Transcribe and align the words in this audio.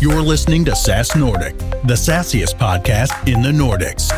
You're 0.00 0.22
listening 0.22 0.64
to 0.66 0.76
SaaS 0.76 1.16
Nordic, 1.16 1.58
the 1.58 1.96
sassiest 1.96 2.56
podcast 2.56 3.26
in 3.26 3.42
the 3.42 3.48
Nordics. 3.48 4.12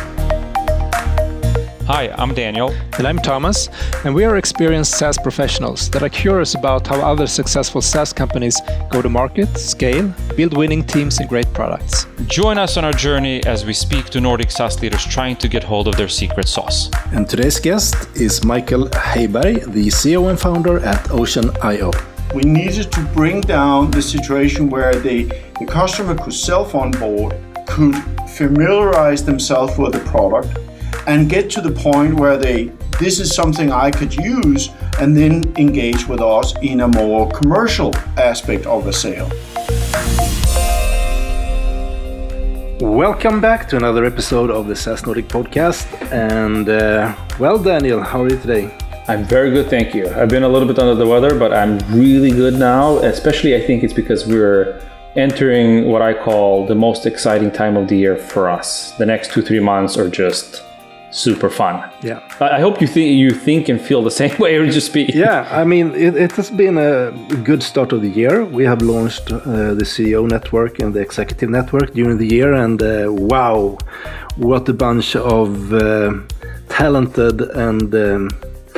Hi, 1.87 2.13
I'm 2.19 2.35
Daniel. 2.35 2.69
And 2.99 3.07
I'm 3.07 3.17
Thomas, 3.17 3.67
and 4.05 4.13
we 4.13 4.23
are 4.23 4.37
experienced 4.37 4.91
SaaS 4.99 5.17
professionals 5.17 5.89
that 5.89 6.03
are 6.03 6.09
curious 6.09 6.53
about 6.53 6.85
how 6.85 7.01
other 7.01 7.25
successful 7.25 7.81
SaaS 7.81 8.13
companies 8.13 8.61
go 8.91 9.01
to 9.01 9.09
market, 9.09 9.57
scale, 9.57 10.13
build 10.37 10.55
winning 10.55 10.83
teams, 10.83 11.17
and 11.19 11.27
great 11.27 11.51
products. 11.51 12.05
Join 12.27 12.59
us 12.59 12.77
on 12.77 12.85
our 12.85 12.93
journey 12.93 13.43
as 13.45 13.65
we 13.65 13.73
speak 13.73 14.05
to 14.11 14.21
Nordic 14.21 14.51
SaaS 14.51 14.79
leaders 14.83 15.03
trying 15.03 15.35
to 15.37 15.47
get 15.47 15.63
hold 15.63 15.87
of 15.87 15.95
their 15.95 16.09
secret 16.09 16.47
sauce. 16.47 16.91
And 17.11 17.27
today's 17.27 17.59
guest 17.59 17.95
is 18.15 18.43
Michael 18.45 18.85
Heiberg, 18.89 19.73
the 19.73 19.87
CEO 19.87 20.29
and 20.29 20.39
founder 20.39 20.77
at 20.85 21.09
Ocean.io. 21.09 21.91
We 22.35 22.43
needed 22.43 22.91
to 22.93 23.01
bring 23.15 23.41
down 23.41 23.89
the 23.89 24.01
situation 24.01 24.69
where 24.69 24.95
the, 24.95 25.29
the 25.61 25.71
customer 25.71 26.15
could 26.15 26.33
self 26.33 26.73
onboard, 26.73 27.35
could 27.67 27.95
familiarize 28.29 29.23
themselves 29.23 29.77
with 29.77 29.93
the 29.93 29.99
product, 29.99 30.57
and 31.05 31.29
get 31.29 31.51
to 31.51 31.61
the 31.61 31.71
point 31.71 32.15
where 32.15 32.35
they 32.35 32.71
this 32.99 33.19
is 33.19 33.35
something 33.35 33.71
I 33.71 33.91
could 33.91 34.13
use 34.15 34.69
and 34.99 35.15
then 35.15 35.43
engage 35.57 36.07
with 36.07 36.19
us 36.19 36.55
in 36.63 36.81
a 36.81 36.87
more 36.87 37.29
commercial 37.29 37.95
aspect 38.17 38.65
of 38.65 38.87
a 38.87 38.93
sale. 38.93 39.29
Welcome 42.79 43.39
back 43.39 43.69
to 43.69 43.77
another 43.77 44.03
episode 44.05 44.49
of 44.49 44.67
the 44.67 44.75
SaaS 44.75 45.05
Nordic 45.05 45.27
podcast. 45.27 45.85
And 46.11 46.69
uh, 46.69 47.15
well, 47.39 47.59
Daniel, 47.61 48.01
how 48.01 48.23
are 48.23 48.29
you 48.29 48.37
today? 48.39 48.75
I'm 49.07 49.23
very 49.25 49.51
good, 49.51 49.69
thank 49.69 49.93
you. 49.93 50.09
I've 50.09 50.29
been 50.29 50.43
a 50.43 50.49
little 50.49 50.67
bit 50.67 50.79
under 50.79 50.95
the 50.95 51.07
weather, 51.07 51.37
but 51.37 51.53
I'm 51.53 51.77
really 51.91 52.31
good 52.31 52.55
now. 52.55 52.97
Especially, 52.97 53.55
I 53.55 53.61
think 53.61 53.83
it's 53.83 53.93
because 53.93 54.25
we're 54.25 54.81
entering 55.15 55.87
what 55.87 56.01
I 56.01 56.13
call 56.13 56.65
the 56.65 56.75
most 56.75 57.05
exciting 57.05 57.51
time 57.51 57.77
of 57.77 57.87
the 57.87 57.97
year 57.97 58.15
for 58.15 58.49
us. 58.49 58.91
The 58.97 59.05
next 59.05 59.31
two, 59.31 59.41
three 59.41 59.59
months 59.59 59.97
are 59.97 60.09
just 60.09 60.63
super 61.11 61.49
fun. 61.49 61.91
Yeah. 62.01 62.21
I 62.39 62.61
hope 62.61 62.81
you 62.81 62.87
think 62.87 63.17
you 63.17 63.31
think 63.31 63.69
and 63.69 63.79
feel 63.79 64.01
the 64.01 64.11
same 64.21 64.35
way, 64.37 64.55
or 64.55 64.65
just 64.65 64.93
be. 64.93 65.03
Yeah, 65.13 65.47
I 65.51 65.63
mean, 65.63 65.93
it, 65.93 66.15
it 66.15 66.31
has 66.33 66.49
been 66.49 66.77
a 66.77 67.11
good 67.43 67.61
start 67.61 67.91
of 67.91 68.01
the 68.01 68.09
year. 68.09 68.45
We 68.45 68.63
have 68.63 68.81
launched 68.81 69.31
uh, 69.31 69.73
the 69.73 69.83
CEO 69.83 70.27
network 70.27 70.79
and 70.79 70.93
the 70.93 71.01
executive 71.01 71.49
network 71.49 71.93
during 71.93 72.17
the 72.17 72.27
year, 72.27 72.53
and 72.53 72.81
uh, 72.81 73.05
wow, 73.09 73.77
what 74.37 74.67
a 74.69 74.73
bunch 74.73 75.15
of 75.15 75.73
uh, 75.73 76.13
talented 76.69 77.41
and 77.41 77.93
um, 77.93 78.29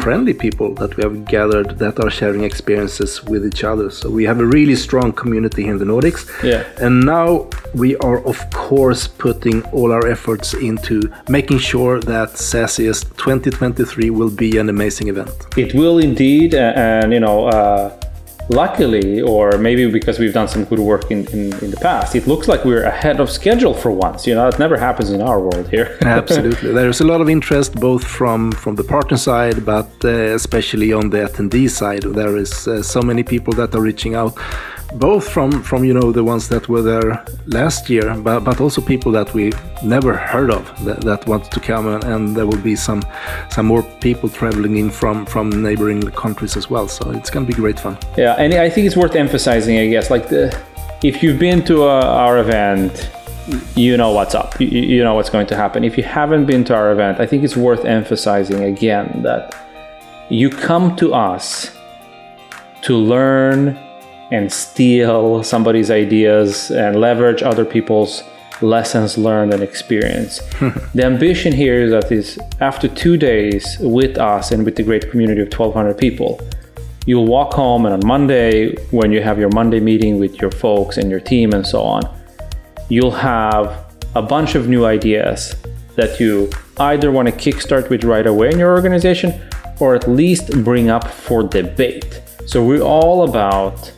friendly 0.03 0.33
people 0.33 0.73
that 0.75 0.97
we 0.97 1.03
have 1.03 1.23
gathered 1.25 1.79
that 1.79 1.97
are 2.03 2.11
sharing 2.11 2.43
experiences 2.43 3.23
with 3.23 3.45
each 3.45 3.63
other. 3.63 3.89
So 3.89 4.09
we 4.09 4.25
have 4.25 4.39
a 4.41 4.45
really 4.45 4.75
strong 4.75 5.13
community 5.13 5.63
here 5.63 5.71
in 5.71 5.79
the 5.79 5.85
Nordics. 5.85 6.21
Yeah. 6.43 6.67
And 6.85 7.05
now 7.05 7.47
we 7.73 7.95
are, 8.07 8.19
of 8.25 8.37
course, 8.51 9.07
putting 9.07 9.63
all 9.71 9.93
our 9.93 10.05
efforts 10.07 10.53
into 10.55 11.09
making 11.29 11.59
sure 11.59 12.01
that 12.01 12.29
SaaSiest 12.31 13.15
2023 13.15 14.09
will 14.09 14.29
be 14.29 14.57
an 14.57 14.67
amazing 14.67 15.07
event. 15.07 15.31
It 15.55 15.73
will 15.73 15.99
indeed, 15.99 16.53
and 16.53 17.13
you 17.13 17.21
know. 17.21 17.47
Uh, 17.47 18.02
luckily, 18.49 19.21
or 19.21 19.57
maybe 19.57 19.89
because 19.89 20.19
we've 20.19 20.33
done 20.33 20.47
some 20.47 20.65
good 20.65 20.79
work 20.79 21.11
in, 21.11 21.27
in, 21.27 21.53
in, 21.63 21.71
the 21.71 21.77
past, 21.77 22.15
it 22.15 22.27
looks 22.27 22.47
like 22.47 22.65
we're 22.65 22.83
ahead 22.83 23.19
of 23.19 23.29
schedule 23.29 23.73
for 23.73 23.91
once. 23.91 24.27
You 24.27 24.35
know, 24.35 24.47
it 24.47 24.59
never 24.59 24.77
happens 24.77 25.11
in 25.11 25.21
our 25.21 25.39
world 25.39 25.69
here. 25.69 25.97
Absolutely. 26.01 26.71
There's 26.71 27.01
a 27.01 27.05
lot 27.05 27.21
of 27.21 27.29
interest 27.29 27.75
both 27.75 28.03
from, 28.03 28.51
from 28.51 28.75
the 28.75 28.83
partner 28.83 29.17
side, 29.17 29.65
but 29.65 29.89
uh, 30.03 30.09
especially 30.35 30.93
on 30.93 31.09
the 31.09 31.19
attendee 31.27 31.69
side. 31.69 32.03
There 32.03 32.37
is 32.37 32.67
uh, 32.67 32.83
so 32.83 33.01
many 33.01 33.23
people 33.23 33.53
that 33.53 33.73
are 33.75 33.81
reaching 33.81 34.15
out 34.15 34.37
both 34.95 35.27
from 35.27 35.63
from 35.63 35.83
you 35.83 35.93
know 35.93 36.11
the 36.11 36.23
ones 36.23 36.47
that 36.49 36.69
were 36.69 36.81
there 36.81 37.25
last 37.47 37.89
year 37.89 38.15
but 38.17 38.41
but 38.41 38.61
also 38.61 38.81
people 38.81 39.11
that 39.11 39.33
we 39.33 39.51
never 39.83 40.13
heard 40.15 40.51
of 40.51 40.63
that, 40.85 41.01
that 41.01 41.25
want 41.27 41.51
to 41.51 41.59
come 41.59 41.87
and, 41.87 42.03
and, 42.03 42.35
there 42.35 42.45
will 42.45 42.61
be 42.61 42.75
some 42.75 43.03
some 43.49 43.65
more 43.65 43.83
people 44.01 44.29
traveling 44.29 44.77
in 44.77 44.89
from 44.89 45.25
from 45.25 45.49
neighboring 45.61 46.01
countries 46.11 46.55
as 46.55 46.69
well. 46.69 46.87
So 46.87 47.11
it's 47.11 47.29
going 47.29 47.45
to 47.45 47.51
be 47.51 47.55
great 47.55 47.79
fun. 47.79 47.97
Yeah 48.17 48.35
and 48.37 48.53
i 48.53 48.69
think 48.69 48.87
it's 48.87 48.95
worth 48.95 49.15
emphasizing 49.15 49.77
i 49.77 49.87
guess 49.87 50.09
like 50.09 50.29
the 50.29 50.57
if 51.03 51.21
you've 51.21 51.39
been 51.39 51.63
to 51.65 51.83
a, 51.83 52.01
our 52.05 52.37
event 52.39 53.09
you 53.75 53.97
know 53.97 54.11
what's 54.11 54.35
up. 54.35 54.57
You, 54.59 54.67
you 54.67 55.03
know 55.03 55.15
what's 55.15 55.29
going 55.29 55.47
to 55.47 55.55
happen. 55.57 55.83
If 55.83 55.97
you 55.97 56.03
haven't 56.03 56.45
been 56.45 56.63
to 56.65 56.75
our 56.75 56.91
event 56.91 57.19
i 57.19 57.25
think 57.25 57.43
it's 57.43 57.57
worth 57.57 57.83
emphasizing 57.85 58.63
again 58.63 59.21
that 59.23 59.53
you 60.29 60.49
come 60.49 60.95
to 60.95 61.13
us 61.13 61.77
to 62.83 62.95
learn 62.95 63.77
and 64.31 64.51
steal 64.51 65.43
somebody's 65.43 65.91
ideas 65.91 66.71
and 66.71 66.99
leverage 66.99 67.43
other 67.43 67.65
people's 67.65 68.23
lessons 68.61 69.17
learned 69.17 69.53
and 69.53 69.61
experience. 69.61 70.39
the 70.93 71.03
ambition 71.03 71.53
here 71.53 71.81
is 71.81 71.91
that 71.91 72.11
is 72.11 72.39
after 72.59 72.87
two 72.87 73.17
days 73.17 73.77
with 73.79 74.17
us 74.17 74.51
and 74.51 74.65
with 74.65 74.75
the 74.75 74.83
great 74.83 75.09
community 75.11 75.41
of 75.41 75.47
1200 75.47 75.97
people, 75.97 76.39
you'll 77.05 77.27
walk 77.27 77.53
home 77.53 77.85
and 77.85 77.93
on 77.93 78.07
Monday, 78.07 78.75
when 78.91 79.11
you 79.11 79.21
have 79.21 79.37
your 79.37 79.49
Monday 79.49 79.79
meeting 79.79 80.19
with 80.19 80.41
your 80.41 80.51
folks 80.51 80.97
and 80.97 81.09
your 81.09 81.19
team 81.19 81.53
and 81.53 81.65
so 81.65 81.81
on, 81.81 82.01
you'll 82.89 83.11
have 83.11 83.85
a 84.15 84.21
bunch 84.21 84.55
of 84.55 84.67
new 84.67 84.85
ideas 84.85 85.55
that 85.95 86.19
you 86.19 86.49
either 86.79 87.11
want 87.11 87.27
to 87.27 87.33
kickstart 87.33 87.89
with 87.89 88.03
right 88.03 88.25
away 88.25 88.49
in 88.49 88.57
your 88.57 88.71
organization 88.71 89.39
or 89.79 89.95
at 89.95 90.07
least 90.07 90.63
bring 90.63 90.89
up 90.89 91.07
for 91.07 91.43
debate. 91.43 92.21
So 92.45 92.63
we're 92.63 92.81
all 92.81 93.27
about 93.27 93.91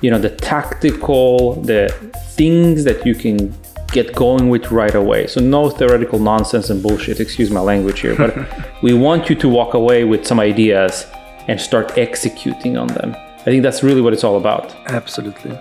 you 0.00 0.10
know 0.10 0.18
the 0.18 0.30
tactical 0.30 1.54
the 1.62 1.88
things 2.34 2.84
that 2.84 3.04
you 3.04 3.14
can 3.14 3.54
get 3.92 4.14
going 4.14 4.48
with 4.48 4.70
right 4.70 4.94
away. 4.94 5.26
So 5.26 5.40
no 5.40 5.68
theoretical 5.68 6.20
nonsense 6.20 6.70
and 6.70 6.80
bullshit. 6.80 7.18
Excuse 7.18 7.50
my 7.50 7.60
language 7.60 8.00
here 8.00 8.14
but 8.16 8.32
we 8.82 8.94
want 8.94 9.28
you 9.28 9.36
to 9.36 9.48
walk 9.48 9.74
away 9.74 10.04
with 10.04 10.26
some 10.26 10.38
ideas 10.38 11.06
and 11.48 11.60
start 11.60 11.98
executing 11.98 12.76
on 12.76 12.86
them. 12.88 13.16
I 13.40 13.44
think 13.44 13.62
that's 13.62 13.82
really 13.82 14.00
what 14.00 14.12
it's 14.12 14.24
all 14.24 14.36
about. 14.36 14.74
Absolutely 14.86 15.58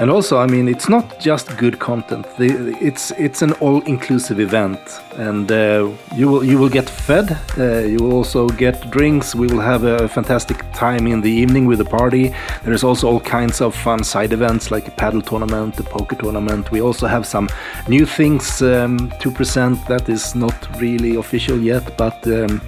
and 0.00 0.10
also 0.10 0.38
i 0.38 0.46
mean 0.46 0.66
it's 0.68 0.88
not 0.88 1.20
just 1.20 1.56
good 1.58 1.78
content. 1.78 2.26
It's 2.38 3.10
it's 3.12 3.42
an 3.42 3.52
all-inclusive 3.60 4.40
event. 4.40 4.80
And 5.16 5.50
uh, 5.52 5.90
you 6.16 6.28
will 6.28 6.44
you 6.44 6.58
will 6.58 6.68
get 6.68 6.88
fed 6.88 7.36
uh, 7.58 7.86
you 7.92 7.98
will 7.98 8.12
also 8.12 8.48
get 8.48 8.90
drinks. 8.90 9.34
We 9.34 9.46
will 9.46 9.60
have 9.60 9.84
a 9.84 10.08
fantastic 10.08 10.58
time 10.72 11.06
in 11.06 11.20
the 11.20 11.30
evening 11.30 11.66
with 11.66 11.78
the 11.78 11.84
party. 11.84 12.34
There's 12.64 12.84
also 12.84 13.08
all 13.08 13.20
kinds 13.20 13.60
of 13.60 13.74
fun 13.74 14.04
side 14.04 14.32
events 14.32 14.70
like 14.70 14.88
a 14.88 14.90
paddle 14.90 15.22
tournament 15.22 15.78
a 15.80 15.82
poker 15.82 16.16
tournament. 16.16 16.70
We 16.70 16.80
also 16.80 17.06
have 17.06 17.26
some 17.26 17.48
new 17.88 18.06
things 18.06 18.62
um, 18.62 19.12
to 19.20 19.30
present 19.30 19.86
that 19.86 20.08
is 20.08 20.34
not 20.34 20.56
really 20.80 21.16
official 21.16 21.58
yet 21.58 21.84
but 21.96 22.26
um, 22.26 22.60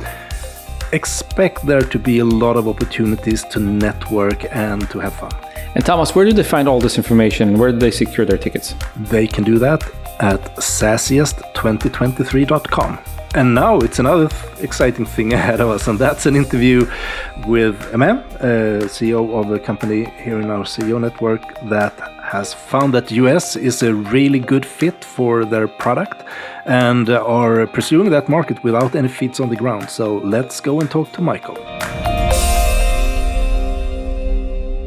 expect 0.93 1.64
there 1.66 1.87
to 1.94 1.99
be 1.99 2.19
a 2.19 2.25
lot 2.25 2.56
of 2.56 2.69
opportunities 2.69 3.44
to 3.44 3.60
network 3.60 4.44
and 4.54 4.91
to 4.91 4.99
have 5.00 5.14
fun 5.14 5.32
and 5.75 5.84
Thomas, 5.84 6.15
where 6.15 6.25
do 6.25 6.33
they 6.33 6.43
find 6.43 6.66
all 6.69 6.81
this 6.81 6.97
information? 6.99 7.49
and 7.49 7.59
Where 7.59 7.72
do 7.72 7.78
they 7.78 7.91
secure 7.91 8.25
their 8.27 8.38
tickets? 8.38 8.75
They 8.97 9.27
can 9.27 9.44
do 9.44 9.59
that 9.59 9.83
at 10.21 10.41
sassiest2023.com. 10.56 12.99
And 13.34 13.55
now 13.55 13.78
it's 13.78 13.99
another 13.99 14.28
exciting 14.61 15.06
thing 15.06 15.32
ahead 15.41 15.61
of 15.61 15.71
us, 15.71 15.88
and 15.88 15.99
that's 15.99 16.27
an 16.27 16.37
interview 16.37 16.87
with 17.47 17.81
a 17.94 17.99
man, 17.99 18.19
uh, 18.19 18.84
CEO 18.84 19.41
of 19.41 19.50
a 19.50 19.59
company 19.59 20.05
here 20.22 20.38
in 20.38 20.50
our 20.50 20.65
CEO 20.65 21.00
network 21.00 21.41
that 21.71 21.99
has 22.22 22.53
found 22.53 22.93
that 22.94 23.11
US 23.11 23.56
is 23.56 23.82
a 23.82 23.94
really 23.94 24.38
good 24.38 24.66
fit 24.66 25.03
for 25.05 25.47
their 25.47 25.69
product 25.69 26.22
and 26.66 27.09
are 27.09 27.66
pursuing 27.66 28.11
that 28.11 28.28
market 28.28 28.62
without 28.62 28.94
any 28.94 29.09
feet 29.09 29.41
on 29.41 29.49
the 29.49 29.56
ground. 29.56 29.88
So 29.88 30.19
let's 30.19 30.61
go 30.61 30.81
and 30.81 30.91
talk 30.91 31.11
to 31.12 31.22
Michael. 31.22 31.56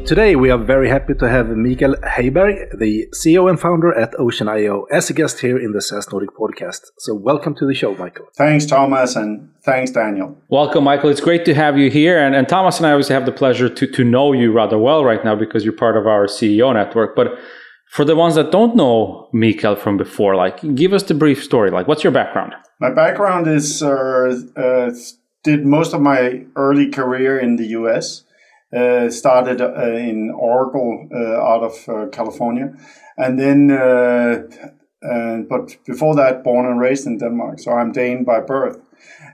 Today, 0.06 0.36
we 0.36 0.50
are 0.50 0.58
very 0.58 0.88
happy 0.88 1.14
to 1.14 1.28
have 1.28 1.48
Mikael 1.48 1.96
Heiberg, 1.96 2.78
the 2.78 3.08
CEO 3.12 3.50
and 3.50 3.58
founder 3.58 3.92
at 3.92 4.14
Ocean.io, 4.20 4.84
as 4.84 5.10
a 5.10 5.12
guest 5.12 5.40
here 5.40 5.58
in 5.58 5.72
the 5.72 5.82
SaaS 5.82 6.12
Nordic 6.12 6.30
podcast. 6.30 6.82
So, 6.98 7.12
welcome 7.12 7.56
to 7.56 7.66
the 7.66 7.74
show, 7.74 7.92
Michael. 7.96 8.26
Thanks, 8.36 8.66
Thomas, 8.66 9.16
and 9.16 9.50
thanks, 9.64 9.90
Daniel. 9.90 10.40
Welcome, 10.48 10.84
Michael. 10.84 11.10
It's 11.10 11.20
great 11.20 11.44
to 11.46 11.54
have 11.54 11.76
you 11.76 11.90
here. 11.90 12.24
And, 12.24 12.36
and 12.36 12.48
Thomas 12.48 12.76
and 12.76 12.86
I 12.86 12.92
always 12.92 13.08
have 13.08 13.26
the 13.26 13.32
pleasure 13.32 13.68
to, 13.68 13.86
to 13.88 14.04
know 14.04 14.32
you 14.32 14.52
rather 14.52 14.78
well 14.78 15.04
right 15.04 15.24
now 15.24 15.34
because 15.34 15.64
you're 15.64 15.72
part 15.72 15.96
of 15.96 16.06
our 16.06 16.26
CEO 16.26 16.72
network. 16.72 17.16
But 17.16 17.36
for 17.90 18.04
the 18.04 18.14
ones 18.14 18.36
that 18.36 18.52
don't 18.52 18.76
know 18.76 19.28
Mikael 19.32 19.74
from 19.74 19.96
before, 19.96 20.36
like, 20.36 20.60
give 20.76 20.92
us 20.92 21.02
the 21.02 21.14
brief 21.14 21.42
story. 21.42 21.72
Like, 21.72 21.88
what's 21.88 22.04
your 22.04 22.12
background? 22.12 22.52
My 22.78 22.94
background 22.94 23.48
is 23.48 23.82
uh, 23.82 24.40
uh, 24.56 24.94
did 25.42 25.66
most 25.66 25.94
of 25.94 26.00
my 26.00 26.44
early 26.54 26.90
career 26.90 27.40
in 27.40 27.56
the 27.56 27.66
US 27.78 28.22
uh, 28.74 29.10
started 29.10 29.60
uh, 29.60 29.82
in 29.92 30.30
Oracle 30.30 31.08
uh, 31.14 31.40
out 31.40 31.62
of 31.62 32.10
California, 32.12 32.74
and 33.16 33.38
then. 33.38 33.68
but 35.48 35.76
before 35.86 36.16
that, 36.16 36.42
born 36.42 36.66
and 36.66 36.80
raised 36.80 37.06
in 37.06 37.18
Denmark, 37.18 37.60
so 37.60 37.70
I'm 37.70 37.92
Dane 37.92 38.24
by 38.24 38.40
birth. 38.40 38.78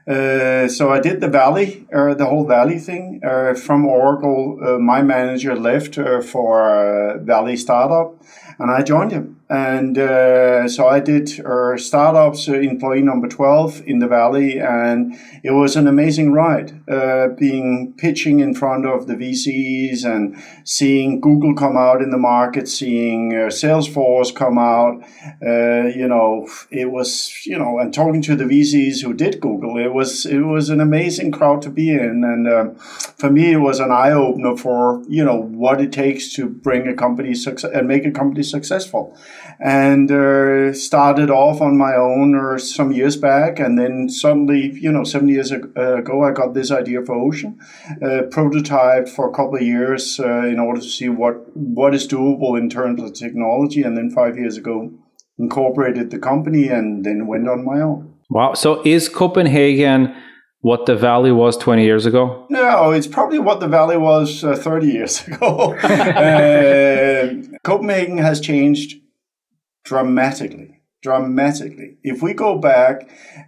Uh, 0.07 0.67
so 0.67 0.91
I 0.91 1.01
did 1.01 1.21
the 1.21 1.29
Valley, 1.29 1.87
uh, 1.95 2.15
the 2.15 2.27
whole 2.27 2.45
Valley 2.45 2.79
thing. 2.79 3.21
Uh, 3.25 3.55
from 3.55 3.87
Oracle, 3.87 4.59
uh, 4.61 4.79
my 4.79 5.01
manager 5.01 5.55
left 5.55 5.97
uh, 5.97 6.21
for 6.21 7.21
Valley 7.23 7.57
Startup, 7.57 8.13
and 8.59 8.71
I 8.71 8.83
joined 8.83 9.13
him. 9.13 9.43
And 9.53 9.99
uh, 9.99 10.67
so 10.67 10.89
I 10.89 10.99
did 11.01 11.39
uh, 11.45 11.77
startups, 11.77 12.49
uh, 12.49 12.55
employee 12.55 13.03
number 13.03 13.29
12 13.29 13.83
in 13.87 13.99
the 13.99 14.09
Valley, 14.09 14.59
and 14.59 15.15
it 15.45 15.51
was 15.51 15.77
an 15.77 15.87
amazing 15.87 16.33
ride. 16.33 16.81
Uh, 16.89 17.29
being 17.39 17.93
pitching 17.99 18.41
in 18.41 18.55
front 18.55 18.87
of 18.87 19.09
the 19.09 19.15
VCs 19.15 20.07
and 20.07 20.43
seeing 20.65 21.21
Google 21.21 21.55
come 21.55 21.77
out 21.77 22.01
in 22.01 22.09
the 22.09 22.17
market, 22.17 22.67
seeing 22.67 23.33
Salesforce 23.33 24.35
come 24.35 24.57
out, 24.57 25.03
you 25.43 26.09
know, 26.09 26.49
it 26.71 26.91
was, 26.91 27.45
you 27.45 27.59
know, 27.59 27.79
and 27.79 27.93
talking 27.93 28.23
to 28.23 28.35
the 28.35 28.45
VCs 28.45 29.03
who 29.03 29.13
did 29.13 29.39
Google, 29.39 29.77
it 29.77 29.93
was, 29.93 30.25
it 30.25 30.41
was 30.41 30.71
an 30.71 30.81
amazing 30.81 31.31
crowd 31.31 31.61
to 31.61 31.69
be 31.69 31.91
in. 31.91 32.25
And 32.25 32.81
for 32.81 33.31
me, 33.31 33.53
it 33.53 33.59
was 33.59 33.81
an 33.81 33.93
eye 33.93 34.13
opener 34.13 34.57
for, 34.57 35.03
you 35.09 35.25
know, 35.27 35.37
what 35.37 35.79
it 35.83 35.93
takes 35.93 36.33
to 36.35 36.49
bring 36.49 36.89
a 36.89 36.95
company 36.95 37.35
success 37.35 37.71
and 37.75 37.87
make 37.87 38.07
a 38.07 38.11
company 38.11 38.42
successful. 38.43 39.17
And 39.61 40.11
uh, 40.11 40.73
started 40.73 41.31
off 41.31 41.61
on 41.61 41.77
my 41.77 41.95
own 41.95 42.35
or 42.35 42.59
some 42.59 42.93
years 42.93 43.17
back 43.17 43.59
and 43.59 43.79
then 43.79 44.09
suddenly 44.09 44.73
you 44.81 44.91
know 44.91 45.05
seven 45.05 45.29
years 45.29 45.51
ago 45.51 46.25
i 46.25 46.31
got 46.31 46.55
this 46.55 46.71
idea 46.71 47.03
for 47.03 47.15
ocean 47.15 47.59
uh, 48.03 48.23
prototyped 48.31 49.09
for 49.09 49.29
a 49.29 49.33
couple 49.33 49.57
of 49.57 49.63
years 49.63 50.19
uh, 50.21 50.47
in 50.47 50.59
order 50.59 50.81
to 50.81 50.89
see 50.89 51.09
what 51.09 51.35
what 51.57 51.95
is 51.95 52.07
doable 52.09 52.59
in 52.59 52.69
terms 52.69 53.03
of 53.03 53.13
technology 53.13 53.83
and 53.83 53.97
then 53.97 54.11
five 54.11 54.37
years 54.37 54.57
ago 54.57 54.91
incorporated 55.39 56.11
the 56.11 56.19
company 56.19 56.69
and 56.69 57.05
then 57.05 57.27
went 57.27 57.49
on 57.49 57.65
my 57.65 57.81
own. 57.81 58.15
Wow. 58.31 58.55
So 58.55 58.83
is 58.85 59.09
copenhagen 59.09 60.15
what 60.63 60.87
the 60.87 60.97
valley 60.97 61.31
was 61.31 61.57
20 61.59 61.85
years 61.85 62.07
ago? 62.07 62.47
No, 62.49 62.91
it's 62.93 63.07
probably 63.07 63.39
what 63.39 63.61
the 63.61 63.69
valley 63.69 63.97
was 63.97 64.43
uh, 64.43 64.57
30 64.57 64.87
years 64.87 65.27
ago. 65.29 65.75
uh, 65.75 67.35
Copenhagen 67.63 68.19
has 68.19 68.41
changed 68.41 69.01
dramatically 69.85 70.83
dramatically. 71.03 71.99
If 72.03 72.23
we 72.23 72.33
go 72.33 72.59
back, 72.59 73.03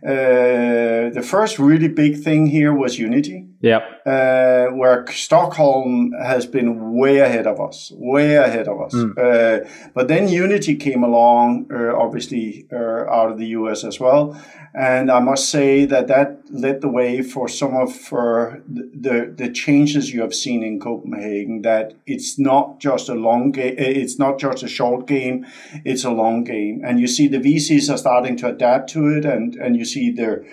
uh, 0.04 1.10
the 1.14 1.24
first 1.24 1.58
really 1.58 1.88
big 1.88 2.22
thing 2.22 2.46
here 2.48 2.74
was 2.74 2.98
Unity. 2.98 3.46
Yep. 3.64 4.02
Uh, 4.04 4.66
where 4.76 5.06
Stockholm 5.10 6.12
has 6.22 6.44
been 6.44 6.92
way 6.92 7.20
ahead 7.20 7.46
of 7.46 7.62
us, 7.62 7.90
way 7.96 8.36
ahead 8.36 8.68
of 8.68 8.78
us. 8.78 8.92
Mm. 8.92 9.16
Uh, 9.16 9.66
but 9.94 10.06
then 10.08 10.28
Unity 10.28 10.76
came 10.76 11.02
along, 11.02 11.70
uh, 11.72 11.96
obviously 11.96 12.66
uh, 12.70 13.08
out 13.08 13.30
of 13.30 13.38
the 13.38 13.46
US 13.58 13.82
as 13.82 13.98
well. 13.98 14.38
And 14.74 15.10
I 15.10 15.20
must 15.20 15.48
say 15.48 15.86
that 15.86 16.08
that 16.08 16.42
led 16.50 16.82
the 16.82 16.90
way 16.90 17.22
for 17.22 17.48
some 17.48 17.74
of 17.74 17.90
uh, 18.12 18.56
the, 18.68 19.32
the 19.34 19.50
changes 19.50 20.12
you 20.12 20.20
have 20.20 20.34
seen 20.34 20.62
in 20.62 20.78
Copenhagen, 20.78 21.62
that 21.62 21.94
it's 22.06 22.38
not 22.38 22.80
just 22.80 23.08
a 23.08 23.14
long 23.14 23.50
game, 23.50 23.76
it's 23.78 24.18
not 24.18 24.38
just 24.38 24.62
a 24.62 24.68
short 24.68 25.06
game, 25.06 25.46
it's 25.86 26.04
a 26.04 26.10
long 26.10 26.44
game. 26.44 26.82
And 26.84 27.00
you 27.00 27.06
see 27.06 27.28
the 27.28 27.38
VCs 27.38 27.90
are 27.90 27.96
starting 27.96 28.36
to 28.38 28.48
adapt 28.48 28.90
to 28.90 29.08
it 29.08 29.24
and, 29.24 29.54
and 29.54 29.74
you 29.74 29.86
see 29.86 30.10
their 30.10 30.44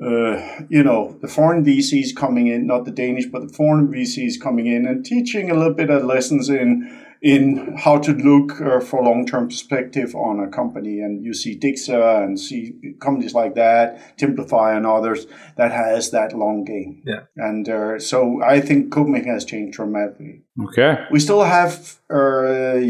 uh, 0.00 0.64
you 0.70 0.82
know, 0.82 1.18
the 1.20 1.28
foreign 1.28 1.64
VCs 1.64 2.16
coming 2.16 2.46
in, 2.46 2.66
not 2.66 2.84
the 2.84 2.90
Danish, 2.90 3.26
but 3.26 3.46
the 3.46 3.52
foreign 3.52 3.88
VCs 3.88 4.40
coming 4.40 4.66
in 4.66 4.86
and 4.86 5.04
teaching 5.04 5.50
a 5.50 5.54
little 5.54 5.74
bit 5.74 5.90
of 5.90 6.04
lessons 6.04 6.48
in 6.48 6.98
in 7.20 7.76
how 7.76 7.98
to 7.98 8.12
look 8.12 8.60
uh, 8.60 8.80
for 8.80 9.04
long-term 9.04 9.46
perspective 9.46 10.12
on 10.16 10.40
a 10.40 10.48
company. 10.48 10.98
And 11.00 11.24
you 11.24 11.32
see 11.32 11.56
Dixa 11.56 12.24
and 12.24 12.38
see 12.38 12.74
companies 13.00 13.32
like 13.32 13.54
that, 13.54 14.18
Templafy 14.18 14.76
and 14.76 14.84
others 14.84 15.28
that 15.56 15.70
has 15.70 16.10
that 16.10 16.36
long 16.36 16.64
game. 16.64 17.02
Yeah. 17.06 17.20
And 17.36 17.68
uh, 17.68 18.00
so 18.00 18.42
I 18.42 18.60
think 18.60 18.90
Copenhagen 18.90 19.32
has 19.32 19.44
changed 19.44 19.76
dramatically. 19.76 20.42
Okay. 20.64 21.06
We 21.12 21.20
still 21.20 21.44
have 21.44 22.00
uh, 22.10 22.82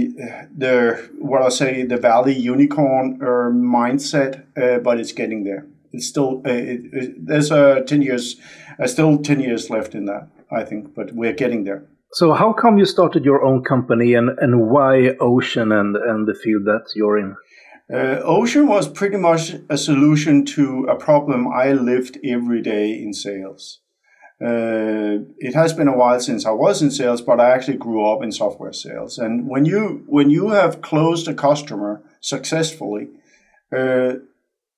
the 0.57 1.11
what 1.19 1.43
I 1.43 1.51
say 1.51 1.83
the 1.83 1.99
Valley 1.99 2.35
unicorn 2.35 3.19
uh, 3.21 3.53
mindset, 3.53 4.45
uh, 4.57 4.79
but 4.79 4.99
it's 4.99 5.13
getting 5.13 5.45
there 5.45 5.67
it's 5.93 6.07
still 6.07 6.43
uh, 6.47 6.51
it, 6.51 6.81
it, 6.93 7.27
there's 7.27 7.51
a 7.51 7.83
ten 7.83 8.03
years, 8.03 8.37
uh, 8.79 8.87
still 8.87 9.19
ten 9.19 9.41
years 9.41 9.71
left 9.71 9.95
in 9.95 10.07
that, 10.07 10.29
I 10.51 10.65
think, 10.65 10.95
but 10.95 11.13
we're 11.13 11.33
getting 11.33 11.65
there. 11.65 11.87
So, 12.13 12.33
how 12.33 12.53
come 12.53 12.79
you 12.79 12.85
started 12.85 13.25
your 13.25 13.43
own 13.43 13.65
company, 13.65 14.15
and 14.15 14.31
and 14.39 14.69
why 14.71 15.17
Ocean 15.21 15.73
and 15.73 15.97
and 15.97 16.27
the 16.27 16.35
field 16.35 16.65
that 16.65 16.85
you're 16.95 17.19
in? 17.19 17.37
Uh, 17.93 18.21
Ocean 18.25 18.67
was 18.69 18.89
pretty 18.89 19.19
much 19.19 19.55
a 19.69 19.77
solution 19.77 20.45
to 20.47 20.87
a 20.89 20.97
problem 20.97 21.49
I 21.49 21.73
lived 21.73 22.19
every 22.25 22.63
day 22.63 22.93
in 22.93 23.13
sales. 23.13 23.81
Uh, 24.43 25.23
it 25.39 25.55
has 25.55 25.73
been 25.73 25.89
a 25.89 25.97
while 25.97 26.19
since 26.19 26.45
I 26.45 26.51
was 26.51 26.83
in 26.83 26.91
sales, 26.91 27.21
but 27.21 27.39
I 27.39 27.51
actually 27.51 27.77
grew 27.77 28.05
up 28.05 28.23
in 28.23 28.33
software 28.33 28.73
sales. 28.73 29.19
And 29.19 29.49
when 29.49 29.65
you 29.65 30.05
when 30.07 30.31
you 30.31 30.49
have 30.51 30.83
closed 30.83 31.29
a 31.29 31.35
customer 31.35 32.03
successfully, 32.21 33.09
uh, 33.77 34.15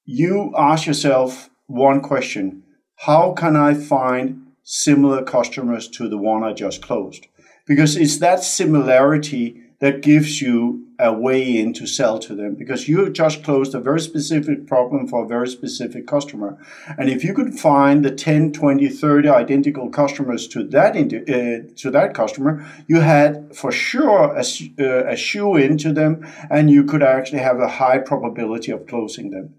you 0.04 0.52
ask 0.56 0.86
yourself 0.86 1.50
one 1.66 2.00
question 2.00 2.62
How 2.96 3.32
can 3.32 3.56
I 3.56 3.74
find 3.74 4.46
similar 4.62 5.22
customers 5.22 5.88
to 5.88 6.08
the 6.08 6.18
one 6.18 6.44
I 6.44 6.52
just 6.52 6.82
closed? 6.82 7.26
Because 7.66 7.96
it's 7.96 8.18
that 8.18 8.42
similarity 8.42 9.60
that 9.80 10.02
gives 10.02 10.40
you 10.40 10.84
a 10.98 11.12
way 11.12 11.58
in 11.58 11.72
to 11.72 11.86
sell 11.86 12.18
to 12.20 12.34
them 12.34 12.54
because 12.54 12.88
you 12.88 13.10
just 13.10 13.42
closed 13.42 13.74
a 13.74 13.80
very 13.80 14.00
specific 14.00 14.66
problem 14.66 15.08
for 15.08 15.24
a 15.24 15.28
very 15.28 15.48
specific 15.48 16.06
customer. 16.06 16.56
And 16.96 17.08
if 17.08 17.24
you 17.24 17.34
could 17.34 17.58
find 17.58 18.04
the 18.04 18.12
10, 18.12 18.52
20, 18.52 18.88
30 18.88 19.28
identical 19.28 19.90
customers 19.90 20.46
to 20.48 20.62
that, 20.68 20.96
uh, 20.96 21.74
to 21.76 21.90
that 21.90 22.14
customer, 22.14 22.64
you 22.86 23.00
had 23.00 23.54
for 23.56 23.72
sure 23.72 24.36
a, 24.36 24.44
uh, 24.78 25.10
a 25.10 25.16
shoe 25.16 25.56
into 25.56 25.92
them 25.92 26.24
and 26.48 26.70
you 26.70 26.84
could 26.84 27.02
actually 27.02 27.40
have 27.40 27.58
a 27.58 27.68
high 27.68 27.98
probability 27.98 28.70
of 28.70 28.86
closing 28.86 29.30
them. 29.30 29.54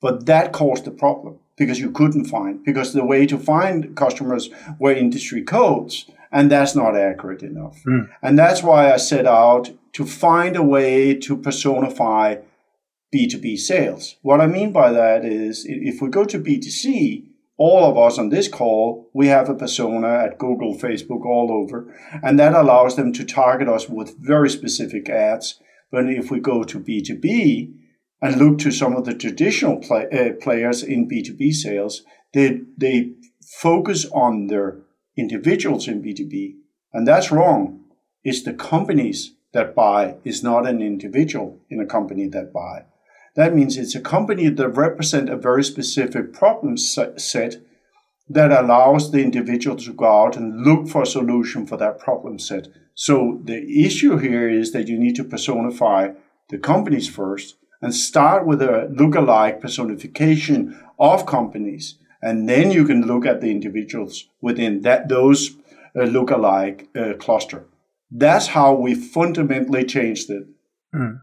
But 0.00 0.26
that 0.26 0.52
caused 0.52 0.84
the 0.84 0.90
problem 0.90 1.38
because 1.56 1.78
you 1.78 1.90
couldn't 1.90 2.26
find, 2.26 2.64
because 2.64 2.92
the 2.92 3.04
way 3.04 3.26
to 3.26 3.38
find 3.38 3.96
customers 3.96 4.50
were 4.78 4.92
industry 4.92 5.42
codes, 5.42 6.10
and 6.32 6.50
that's 6.50 6.74
not 6.74 6.96
accurate 6.96 7.42
enough. 7.42 7.80
Mm. 7.86 8.10
And 8.22 8.38
that's 8.38 8.62
why 8.62 8.92
I 8.92 8.96
set 8.96 9.26
out 9.26 9.70
to 9.92 10.04
find 10.04 10.56
a 10.56 10.62
way 10.62 11.14
to 11.14 11.36
personify 11.36 12.36
B2B 13.14 13.56
sales. 13.58 14.16
What 14.22 14.40
I 14.40 14.46
mean 14.46 14.72
by 14.72 14.90
that 14.90 15.24
is 15.24 15.64
if 15.68 16.02
we 16.02 16.08
go 16.08 16.24
to 16.24 16.38
B2C, 16.38 17.26
all 17.56 17.88
of 17.88 17.96
us 17.96 18.18
on 18.18 18.30
this 18.30 18.48
call, 18.48 19.08
we 19.14 19.28
have 19.28 19.48
a 19.48 19.54
persona 19.54 20.08
at 20.08 20.38
Google, 20.38 20.76
Facebook, 20.76 21.24
all 21.24 21.52
over, 21.52 21.94
and 22.24 22.36
that 22.40 22.52
allows 22.52 22.96
them 22.96 23.12
to 23.12 23.24
target 23.24 23.68
us 23.68 23.88
with 23.88 24.18
very 24.18 24.50
specific 24.50 25.08
ads. 25.08 25.60
But 25.92 26.10
if 26.10 26.32
we 26.32 26.40
go 26.40 26.64
to 26.64 26.80
B2B, 26.80 27.72
and 28.24 28.36
look 28.36 28.56
to 28.56 28.70
some 28.70 28.96
of 28.96 29.04
the 29.04 29.12
traditional 29.12 29.76
play, 29.76 30.08
uh, 30.10 30.32
players 30.42 30.82
in 30.82 31.06
B2B 31.06 31.52
sales, 31.52 32.04
they, 32.32 32.62
they 32.74 33.12
focus 33.60 34.06
on 34.14 34.46
their 34.46 34.78
individuals 35.14 35.86
in 35.86 36.02
B2B. 36.02 36.54
And 36.94 37.06
that's 37.06 37.30
wrong. 37.30 37.84
It's 38.24 38.42
the 38.42 38.54
companies 38.54 39.34
that 39.52 39.74
buy, 39.74 40.16
is 40.24 40.42
not 40.42 40.66
an 40.66 40.80
individual 40.80 41.60
in 41.68 41.80
a 41.80 41.86
company 41.86 42.26
that 42.28 42.50
buy. 42.50 42.86
That 43.36 43.54
means 43.54 43.76
it's 43.76 43.94
a 43.94 44.00
company 44.00 44.48
that 44.48 44.68
represent 44.70 45.28
a 45.28 45.36
very 45.36 45.62
specific 45.62 46.32
problem 46.32 46.78
set 46.78 47.56
that 48.30 48.52
allows 48.52 49.12
the 49.12 49.22
individual 49.22 49.76
to 49.76 49.92
go 49.92 50.06
out 50.06 50.38
and 50.38 50.64
look 50.64 50.88
for 50.88 51.02
a 51.02 51.06
solution 51.06 51.66
for 51.66 51.76
that 51.76 51.98
problem 51.98 52.38
set. 52.38 52.68
So 52.94 53.42
the 53.44 53.84
issue 53.84 54.16
here 54.16 54.48
is 54.48 54.72
that 54.72 54.88
you 54.88 54.98
need 54.98 55.16
to 55.16 55.24
personify 55.24 56.12
the 56.48 56.56
companies 56.56 57.06
first 57.06 57.56
and 57.84 57.94
start 57.94 58.46
with 58.46 58.62
a 58.62 58.88
look-alike 59.00 59.60
personification 59.60 60.58
of 60.98 61.26
companies. 61.26 61.98
And 62.22 62.48
then 62.48 62.70
you 62.70 62.86
can 62.86 63.02
look 63.06 63.26
at 63.26 63.40
the 63.40 63.50
individuals 63.50 64.24
within 64.40 64.82
that 64.82 65.08
those 65.08 65.40
uh, 65.94 66.06
lookalike 66.16 66.88
uh, 66.96 67.18
cluster. 67.18 67.66
That's 68.10 68.46
how 68.46 68.74
we 68.84 68.94
fundamentally 68.94 69.84
changed 69.84 70.30
it. 70.30 70.44
Mm. 70.94 71.20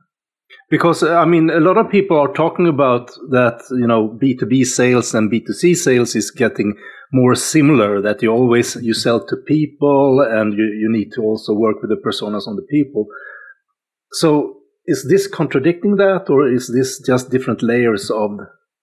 Because 0.69 1.01
uh, 1.01 1.15
I 1.15 1.25
mean, 1.25 1.49
a 1.49 1.59
lot 1.59 1.77
of 1.77 1.89
people 1.89 2.17
are 2.19 2.33
talking 2.33 2.67
about 2.67 3.09
that. 3.31 3.63
You 3.71 3.87
know, 3.87 4.07
B 4.07 4.35
two 4.35 4.45
B 4.45 4.63
sales 4.63 5.15
and 5.15 5.31
B 5.31 5.39
two 5.39 5.53
C 5.53 5.73
sales 5.73 6.15
is 6.15 6.29
getting 6.29 6.75
more 7.11 7.35
similar. 7.35 8.01
That 8.01 8.21
you 8.21 8.31
always 8.31 8.75
you 8.75 8.93
sell 8.93 9.25
to 9.25 9.35
people, 9.47 10.21
and 10.21 10.53
you, 10.53 10.65
you 10.81 10.89
need 10.91 11.11
to 11.15 11.21
also 11.23 11.53
work 11.53 11.81
with 11.81 11.89
the 11.89 12.01
personas 12.05 12.47
on 12.47 12.55
the 12.55 12.67
people. 12.69 13.07
So 14.11 14.60
is 14.85 15.07
this 15.09 15.27
contradicting 15.27 15.97
that, 15.97 16.29
or 16.29 16.51
is 16.51 16.67
this 16.73 16.99
just 16.99 17.29
different 17.29 17.61
layers 17.61 18.09
of 18.09 18.31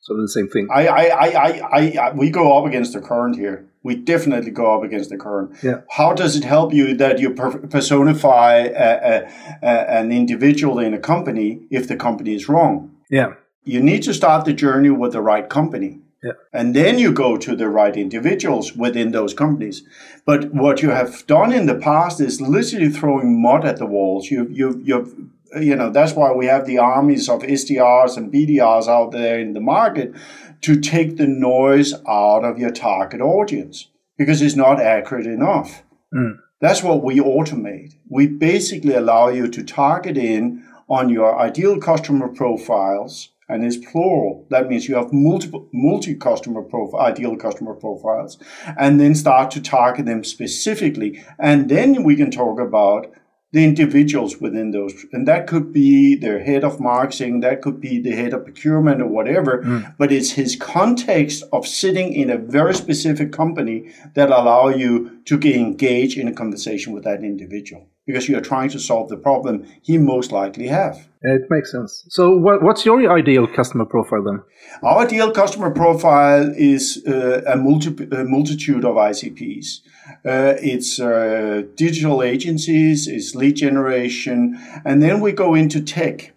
sort 0.01 0.19
of 0.19 0.25
the 0.25 0.29
same 0.29 0.49
thing? 0.49 0.69
I, 0.73 0.87
I, 0.87 1.05
I, 1.05 1.27
I, 1.29 1.97
I, 2.01 2.13
we 2.13 2.31
go 2.31 2.57
up 2.59 2.67
against 2.67 2.93
the 2.93 3.01
current 3.01 3.37
here. 3.37 3.67
We 3.83 3.95
definitely 3.95 4.51
go 4.51 4.77
up 4.77 4.83
against 4.83 5.11
the 5.11 5.17
current. 5.17 5.57
Yeah. 5.63 5.81
How 5.91 6.13
does 6.13 6.37
it 6.37 6.45
help 6.45 6.75
you 6.75 6.95
that 6.97 7.19
you 7.21 7.31
personify 7.33 8.57
a, 8.57 8.69
a, 8.69 9.33
a, 9.63 9.91
an 10.01 10.13
individual 10.13 10.79
in 10.79 10.95
a 10.95 10.99
company 10.99 11.67
if 11.71 11.89
the 11.89 11.97
company 11.97 12.35
is 12.35 12.49
wrong? 12.49 12.91
Yeah. 13.11 13.35
You 13.65 13.81
need 13.81 14.03
to 14.05 14.15
start 14.15 14.45
the 14.45 14.53
journey 14.53 14.91
with 14.91 15.13
the 15.13 15.21
right 15.23 15.49
company. 15.49 16.01
Yeah. 16.23 16.33
And 16.53 16.75
then 16.75 16.99
you 16.99 17.13
go 17.13 17.37
to 17.37 17.55
the 17.55 17.69
right 17.69 17.97
individuals 17.97 18.75
within 18.75 19.13
those 19.13 19.33
companies. 19.33 19.85
But 20.27 20.53
what 20.53 20.83
you 20.83 20.91
have 20.91 21.25
done 21.27 21.53
in 21.53 21.67
the 21.67 21.77
past 21.77 22.21
is 22.21 22.41
literally 22.41 22.91
throwing 22.91 23.41
mud 23.41 23.65
at 23.65 23.77
the 23.77 23.87
walls. 23.87 24.29
You, 24.29 24.49
you, 24.51 24.83
you've, 24.85 25.15
you 25.61 25.77
know, 25.77 25.91
that's 25.91 26.15
why 26.15 26.33
we 26.33 26.47
have 26.47 26.67
the 26.67 26.79
armies 26.79 27.29
of 27.29 27.43
SDRs 27.43 28.17
and 28.17 28.33
BDRs 28.33 28.89
out 28.89 29.13
there 29.13 29.39
in 29.39 29.53
the 29.55 29.61
market 29.61 30.15
to 30.63 30.81
take 30.81 31.17
the 31.17 31.27
noise 31.27 31.95
out 32.09 32.45
of 32.45 32.59
your 32.59 32.71
target 32.71 33.21
audience 33.21 33.89
because 34.17 34.43
it's 34.43 34.57
not 34.57 34.81
accurate 34.81 35.27
enough. 35.27 35.83
Mm. 36.15 36.39
That's 36.61 36.83
what 36.83 37.05
we 37.05 37.19
automate. 37.19 37.95
We 38.09 38.27
basically 38.27 38.95
allow 38.95 39.29
you 39.29 39.49
to 39.49 39.63
target 39.63 40.19
in 40.19 40.65
on 40.89 41.09
your 41.09 41.39
ideal 41.39 41.79
customer 41.79 42.29
profiles, 42.29 43.29
and 43.49 43.65
it's 43.65 43.77
plural. 43.77 44.47
That 44.51 44.69
means 44.69 44.89
you 44.89 44.97
have 44.97 45.13
multiple 45.13 45.69
multi 45.73 46.15
customer 46.15 46.63
profile, 46.63 47.01
ideal 47.01 47.37
customer 47.37 47.75
profiles, 47.75 48.39
and 48.79 49.01
then 49.01 49.15
start 49.15 49.51
to 49.53 49.63
target 49.63 50.07
them 50.07 50.25
specifically. 50.25 51.23
And 51.39 51.69
then 51.69 52.03
we 52.03 52.17
can 52.17 52.31
talk 52.31 52.59
about 52.59 53.13
the 53.53 53.65
individuals 53.65 54.39
within 54.41 54.73
those. 54.73 55.07
And 55.13 55.27
that 55.27 55.47
could 55.47 55.73
be 55.73 56.15
their 56.15 56.39
head 56.39 56.65
of 56.65 56.81
marketing, 56.81 57.41
that 57.41 57.63
could 57.63 57.81
be 57.81 57.99
the 57.99 58.11
head 58.11 58.35
of 58.35 58.45
procurement 58.45 59.01
or 59.01 59.07
whatever, 59.07 59.63
Mm. 59.63 59.95
but 59.97 60.13
it's 60.13 60.33
his 60.33 60.55
context 60.57 61.43
of 61.53 61.67
sitting 61.67 62.13
in 62.13 62.29
a 62.31 62.37
very 62.37 62.75
specific 62.75 63.33
company 63.33 63.91
that 64.15 64.29
allow 64.31 64.69
you 64.69 65.18
to 65.29 65.37
get 65.37 65.57
engaged 65.57 66.17
in 66.17 66.27
a 66.27 66.33
conversation 66.33 66.95
with 66.95 67.05
that 67.05 67.23
individual 67.23 67.87
because 68.07 68.27
you're 68.31 68.41
trying 68.41 68.71
to 68.71 68.81
solve 68.81 69.11
the 69.11 69.17
problem 69.17 69.67
he 69.83 69.99
most 69.99 70.33
likely 70.33 70.67
have. 70.69 71.07
It 71.21 71.43
makes 71.51 71.71
sense. 71.71 72.07
So, 72.09 72.35
what, 72.35 72.63
what's 72.63 72.87
your 72.87 73.13
ideal 73.13 73.47
customer 73.47 73.85
profile 73.85 74.23
then? 74.25 74.41
Our 74.83 75.05
ideal 75.05 75.31
customer 75.31 75.71
profile 75.71 76.51
is 76.57 77.05
uh, 77.07 77.43
a, 77.47 77.57
multi- 77.57 78.09
a 78.11 78.25
multitude 78.25 78.87
of 78.87 78.95
ICPs. 78.95 79.81
Uh, 80.25 80.55
it's 80.63 80.99
uh, 80.99 81.65
digital 81.75 82.23
agencies, 82.23 83.07
it's 83.07 83.35
lead 83.35 83.57
generation, 83.57 84.59
and 84.87 85.03
then 85.03 85.21
we 85.21 85.33
go 85.33 85.55
into 85.55 85.83
tech. 85.83 86.33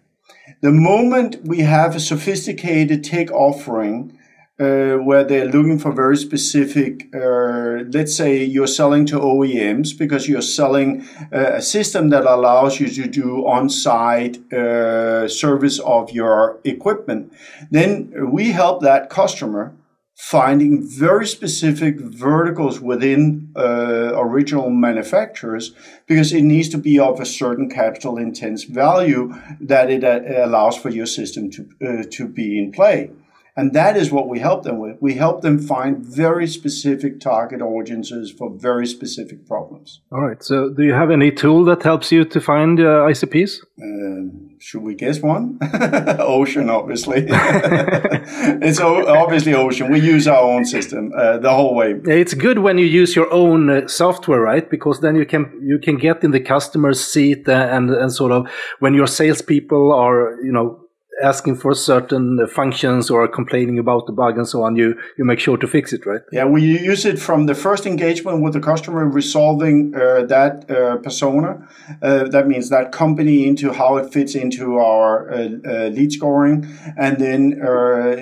The 0.60 0.70
moment 0.70 1.36
we 1.46 1.60
have 1.60 1.96
a 1.96 2.00
sophisticated 2.00 3.02
tech 3.02 3.30
offering, 3.30 4.18
uh, 4.60 4.96
where 4.96 5.24
they're 5.24 5.46
looking 5.46 5.78
for 5.78 5.92
very 5.92 6.16
specific, 6.16 7.08
uh, 7.14 7.84
let's 7.90 8.14
say 8.14 8.44
you're 8.44 8.66
selling 8.66 9.06
to 9.06 9.18
OEMs 9.18 9.96
because 9.96 10.28
you're 10.28 10.42
selling 10.42 11.06
uh, 11.32 11.54
a 11.54 11.62
system 11.62 12.10
that 12.10 12.24
allows 12.24 12.78
you 12.78 12.88
to 12.88 13.06
do 13.08 13.46
on 13.46 13.70
site 13.70 14.36
uh, 14.52 15.26
service 15.26 15.78
of 15.80 16.10
your 16.10 16.60
equipment, 16.64 17.32
then 17.70 18.30
we 18.30 18.50
help 18.50 18.82
that 18.82 19.08
customer 19.08 19.74
finding 20.14 20.86
very 20.86 21.26
specific 21.26 21.98
verticals 21.98 22.78
within 22.80 23.50
uh, 23.56 24.12
original 24.14 24.70
manufacturers 24.70 25.72
because 26.06 26.32
it 26.32 26.42
needs 26.42 26.68
to 26.68 26.78
be 26.78 26.98
of 26.98 27.18
a 27.18 27.26
certain 27.26 27.68
capital 27.68 28.18
intense 28.18 28.64
value 28.64 29.34
that 29.60 29.90
it 29.90 30.04
uh, 30.04 30.20
allows 30.44 30.76
for 30.76 30.90
your 30.90 31.06
system 31.06 31.50
to, 31.50 31.68
uh, 31.84 32.02
to 32.10 32.28
be 32.28 32.58
in 32.58 32.70
play. 32.70 33.10
And 33.54 33.74
that 33.74 33.96
is 33.98 34.10
what 34.10 34.28
we 34.28 34.38
help 34.38 34.62
them 34.62 34.78
with. 34.78 34.96
We 35.00 35.14
help 35.14 35.42
them 35.42 35.58
find 35.58 35.98
very 35.98 36.46
specific 36.46 37.20
target 37.20 37.60
audiences 37.60 38.30
for 38.30 38.50
very 38.50 38.86
specific 38.86 39.46
problems. 39.46 40.00
All 40.10 40.22
right. 40.22 40.42
So, 40.42 40.70
do 40.70 40.82
you 40.82 40.94
have 40.94 41.10
any 41.10 41.30
tool 41.30 41.64
that 41.66 41.82
helps 41.82 42.10
you 42.10 42.24
to 42.24 42.40
find 42.40 42.80
uh, 42.80 43.04
ICPs? 43.10 43.58
Um, 43.82 44.52
should 44.58 44.82
we 44.82 44.94
guess 44.94 45.20
one? 45.20 45.58
Ocean, 46.18 46.70
obviously. 46.70 47.26
it's 47.28 48.80
obviously 48.80 49.52
Ocean. 49.54 49.90
We 49.90 50.00
use 50.00 50.26
our 50.26 50.40
own 50.40 50.64
system 50.64 51.12
uh, 51.14 51.38
the 51.38 51.50
whole 51.50 51.74
way. 51.74 52.00
It's 52.06 52.32
good 52.32 52.60
when 52.60 52.78
you 52.78 52.86
use 52.86 53.14
your 53.14 53.30
own 53.32 53.68
uh, 53.68 53.88
software, 53.88 54.40
right? 54.40 54.68
Because 54.70 55.00
then 55.00 55.14
you 55.16 55.26
can 55.26 55.60
you 55.62 55.78
can 55.78 55.96
get 55.96 56.24
in 56.24 56.30
the 56.30 56.40
customer's 56.40 57.04
seat 57.04 57.48
uh, 57.48 57.52
and 57.52 57.90
and 57.90 58.12
sort 58.12 58.32
of 58.32 58.48
when 58.78 58.94
your 58.94 59.08
salespeople 59.08 59.92
are 59.92 60.40
you 60.42 60.52
know 60.52 60.81
asking 61.22 61.56
for 61.56 61.74
certain 61.74 62.38
uh, 62.40 62.46
functions 62.46 63.10
or 63.10 63.26
complaining 63.28 63.78
about 63.78 64.06
the 64.06 64.12
bug 64.12 64.36
and 64.36 64.48
so 64.48 64.62
on, 64.64 64.76
you 64.76 64.94
you 65.16 65.24
make 65.24 65.38
sure 65.38 65.56
to 65.56 65.66
fix 65.66 65.92
it, 65.92 66.04
right? 66.06 66.22
Yeah, 66.32 66.44
we 66.44 66.62
use 66.62 67.04
it 67.04 67.18
from 67.18 67.46
the 67.46 67.54
first 67.54 67.86
engagement 67.86 68.42
with 68.42 68.52
the 68.52 68.60
customer, 68.60 69.08
resolving 69.08 69.94
uh, 69.94 70.24
that 70.26 70.70
uh, 70.70 70.96
persona. 70.98 71.68
Uh, 72.02 72.24
that 72.28 72.46
means 72.46 72.68
that 72.70 72.92
company 72.92 73.46
into 73.46 73.72
how 73.72 73.96
it 73.96 74.12
fits 74.12 74.34
into 74.34 74.78
our 74.78 75.30
uh, 75.30 75.36
uh, 75.36 75.88
lead 75.88 76.12
scoring, 76.12 76.66
and 76.96 77.18
then 77.18 77.40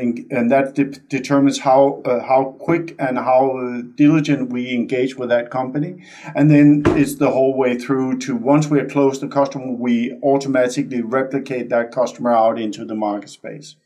in, 0.03 0.27
and 0.31 0.51
that 0.51 0.75
de- 0.75 0.85
determines 1.09 1.59
how 1.61 2.03
how 2.29 2.57
quick 2.59 2.95
and 2.99 3.19
how 3.19 3.83
diligent 3.95 4.51
we 4.51 4.73
engage 4.75 5.17
with 5.17 5.29
that 5.29 5.51
company. 5.51 6.03
And 6.35 6.51
then 6.51 6.83
it's 7.01 7.17
the 7.17 7.31
whole 7.31 7.57
way 7.57 7.79
through 7.79 8.19
to 8.21 8.37
once 8.37 8.69
we 8.69 8.79
are 8.81 8.89
close 8.89 9.19
to 9.19 9.27
the 9.27 9.33
customer, 9.33 9.73
we 9.73 10.19
automatically 10.23 11.01
replicate 11.01 11.69
that 11.71 11.93
customer 11.93 12.33
out 12.33 12.59
into 12.59 12.85
the 12.91 12.95
market 12.95 13.31
space. 13.31 13.77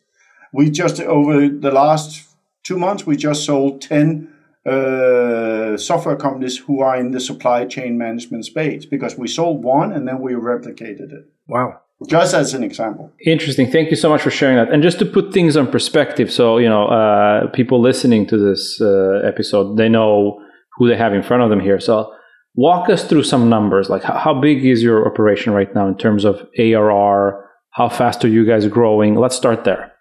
We 0.53 0.71
just 0.71 1.01
over 1.01 1.49
the 1.49 1.71
last 1.71 2.09
two 2.65 2.79
months, 2.79 3.07
we 3.07 3.17
just 3.17 3.45
sold 3.45 3.81
10 3.83 4.29
uh, 4.67 5.77
software 5.77 6.17
companies 6.17 6.57
who 6.59 6.81
are 6.81 6.97
in 6.97 7.13
the 7.13 7.21
supply 7.21 7.67
chain 7.67 7.99
management 7.99 8.45
space 8.45 8.87
because 8.87 9.17
we 9.19 9.29
sold 9.29 9.63
one 9.63 9.93
and 9.93 10.09
then 10.09 10.21
we 10.21 10.33
replicated 10.33 11.13
it. 11.13 11.25
Wow. 11.47 11.81
Just 12.09 12.35
as 12.35 12.55
an 12.55 12.65
example. 12.65 13.13
Interesting. 13.25 13.71
Thank 13.71 13.91
you 13.91 13.97
so 13.97 14.09
much 14.09 14.23
for 14.23 14.31
sharing 14.31 14.57
that. 14.57 14.73
And 14.73 14.83
just 14.83 14.99
to 14.99 15.07
put 15.07 15.33
things 15.33 15.57
on 15.57 15.71
perspective, 15.71 16.33
so 16.33 16.59
you 16.59 16.69
know, 16.69 16.87
uh, 16.87 17.47
people 17.49 17.81
listening 17.81 18.27
to 18.27 18.37
this 18.37 18.81
uh, 18.81 19.21
episode, 19.25 19.77
they 19.77 19.89
know 19.89 20.41
who 20.77 20.89
they 20.89 20.97
have 20.97 21.15
in 21.15 21.23
front 21.23 21.43
of 21.43 21.51
them 21.51 21.61
here. 21.61 21.79
So, 21.79 22.13
walk 22.57 22.91
us 22.91 23.05
through 23.05 23.23
some 23.23 23.49
numbers. 23.49 23.89
Like, 23.89 24.03
how, 24.03 24.19
how 24.19 24.35
big 24.41 24.65
is 24.65 24.83
your 24.83 25.07
operation 25.07 25.53
right 25.53 25.73
now 25.75 25.87
in 25.87 25.97
terms 25.97 26.25
of 26.25 26.47
ARR? 26.59 27.44
How 27.75 27.89
fast 27.89 28.25
are 28.25 28.29
you 28.29 28.45
guys 28.45 28.69
growing? 28.69 29.17
Let's 29.17 29.35
start 29.35 29.65
there. 29.65 29.93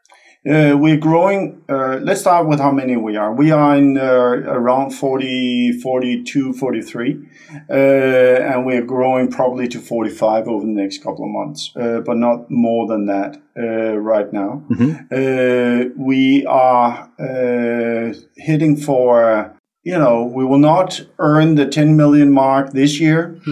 Uh, 0.48 0.78
we're 0.78 0.98
growing. 0.98 1.64
Uh, 1.68 1.98
let's 2.04 2.22
start 2.22 2.48
with 2.48 2.60
how 2.60 2.72
many 2.72 2.98
we 2.98 3.16
are. 3.18 3.34
We 3.34 3.50
are 3.50 3.76
in 3.76 3.98
uh, 3.98 4.04
around 4.04 4.92
40, 4.92 5.80
42, 5.80 6.54
43, 6.54 7.28
uh, 7.70 7.74
and 7.74 8.64
we're 8.64 8.84
growing 8.84 9.32
probably 9.32 9.68
to 9.70 9.80
45 9.80 10.48
over 10.48 10.64
the 10.64 10.72
next 10.72 11.00
couple 11.00 11.26
of 11.26 11.32
months, 11.32 11.72
uh, 11.76 12.02
but 12.02 12.18
not 12.18 12.52
more 12.52 12.86
than 12.86 13.08
that 13.08 13.42
uh, 13.58 13.98
right 13.98 14.32
now. 14.32 14.64
Uh, 15.12 15.90
we 15.98 16.46
are 16.46 17.10
uh, 17.20 18.14
hitting 18.36 18.78
for. 18.78 19.58
You 19.86 20.00
know, 20.00 20.24
we 20.24 20.46
will 20.46 20.60
not 20.60 21.02
earn 21.20 21.56
the 21.56 21.66
10 21.68 21.98
million 21.98 22.32
mark 22.32 22.72
this 22.72 23.02
year. 23.02 23.36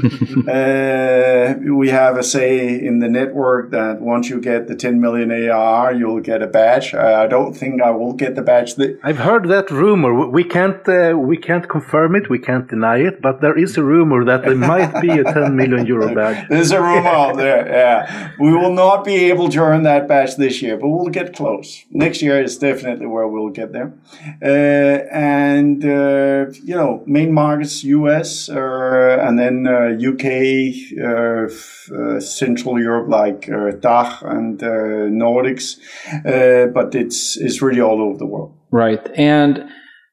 uh, 0.48 1.56
we 1.76 1.90
have 1.90 2.18
a 2.18 2.24
say 2.24 2.80
in 2.80 3.00
the 3.00 3.10
network 3.10 3.72
that 3.72 4.00
once 4.00 4.30
you 4.30 4.40
get 4.40 4.70
the 4.70 4.76
10 4.76 5.02
million 5.02 5.30
AR, 5.50 5.94
you'll 5.94 6.22
get 6.22 6.42
a 6.42 6.48
badge. 6.48 6.94
Uh, 6.94 7.00
I 7.24 7.28
don't 7.28 7.54
think 7.54 7.82
I 7.82 7.92
will 7.92 8.14
get 8.14 8.36
the 8.36 8.42
badge. 8.42 8.76
Th- 8.76 8.98
I've 9.04 9.18
heard 9.18 9.50
that 9.50 9.70
rumor. 9.72 10.14
We- 10.30 10.52
can't 10.52 10.88
uh, 10.88 11.18
we 11.18 11.38
can't 11.38 11.68
confirm 11.70 12.16
it. 12.16 12.30
We 12.30 12.40
can't 12.40 12.68
deny 12.68 12.98
it. 13.10 13.22
But 13.22 13.42
there 13.42 13.58
is 13.58 13.78
a 13.78 13.84
rumor 13.84 14.24
that 14.26 14.42
there 14.44 14.56
might 14.56 14.94
be 15.02 15.10
a 15.10 15.24
10 15.24 15.56
million 15.56 15.86
euro 15.86 16.14
badge. 16.16 16.48
There's 16.50 16.72
a 16.72 16.82
rumor 16.82 17.10
out 17.10 17.36
there. 17.38 17.62
Yeah, 17.68 18.32
we 18.40 18.52
will 18.54 18.74
not 18.74 19.04
be 19.04 19.16
able 19.32 19.48
to 19.50 19.60
earn 19.60 19.84
that 19.84 20.08
badge 20.08 20.36
this 20.36 20.62
year, 20.62 20.76
but 20.78 20.90
we'll 20.90 21.14
get 21.20 21.36
close. 21.36 21.86
Next 21.92 22.22
year 22.22 22.42
is 22.42 22.58
definitely 22.58 23.06
where 23.06 23.28
we'll 23.28 23.50
get 23.62 23.72
there. 23.72 23.94
Uh, 24.42 24.98
and 25.12 25.86
uh, 25.86 26.21
you 26.64 26.76
know, 26.76 27.04
main 27.06 27.34
markets: 27.34 27.84
U.S. 27.84 28.50
Uh, 28.50 29.18
and 29.22 29.38
then 29.40 29.68
uh, 29.68 29.88
U.K., 29.98 30.74
uh, 31.04 31.48
uh, 31.96 32.20
Central 32.20 32.80
Europe, 32.80 33.10
like 33.10 33.50
uh, 33.50 33.72
DACH 33.80 34.22
and 34.24 34.62
uh, 34.64 34.68
Nordics. 35.10 35.78
Uh, 36.26 36.68
but 36.68 36.96
it's 36.96 37.38
it's 37.38 37.62
really 37.62 37.82
all 37.82 38.02
over 38.02 38.18
the 38.18 38.26
world. 38.26 38.54
Right. 38.72 39.06
And 39.16 39.66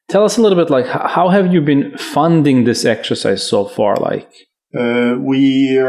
tell 0.09 0.23
us 0.23 0.37
a 0.37 0.41
little 0.41 0.57
bit 0.57 0.69
like 0.69 0.87
how 0.87 1.29
have 1.29 1.53
you 1.53 1.61
been 1.61 1.97
funding 1.97 2.65
this 2.65 2.85
exercise 2.85 3.41
so 3.47 3.65
far? 3.65 3.95
Like, 3.95 4.29
Uh, 4.71 5.15
we 5.17 5.81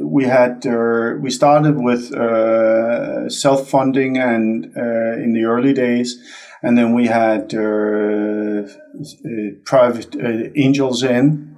we 0.00 0.24
had 0.24 0.64
uh, 0.66 1.12
we 1.20 1.30
started 1.30 1.76
with 1.76 2.10
uh, 2.14 3.28
self 3.28 3.68
funding 3.68 4.16
and 4.16 4.64
uh, 4.76 5.12
in 5.22 5.34
the 5.34 5.44
early 5.44 5.74
days, 5.74 6.16
and 6.64 6.76
then 6.78 6.94
we 6.94 7.06
had 7.06 7.54
uh, 7.54 8.62
uh, 8.62 9.50
private 9.64 10.16
uh, 10.16 10.50
angels 10.56 11.02
in, 11.02 11.54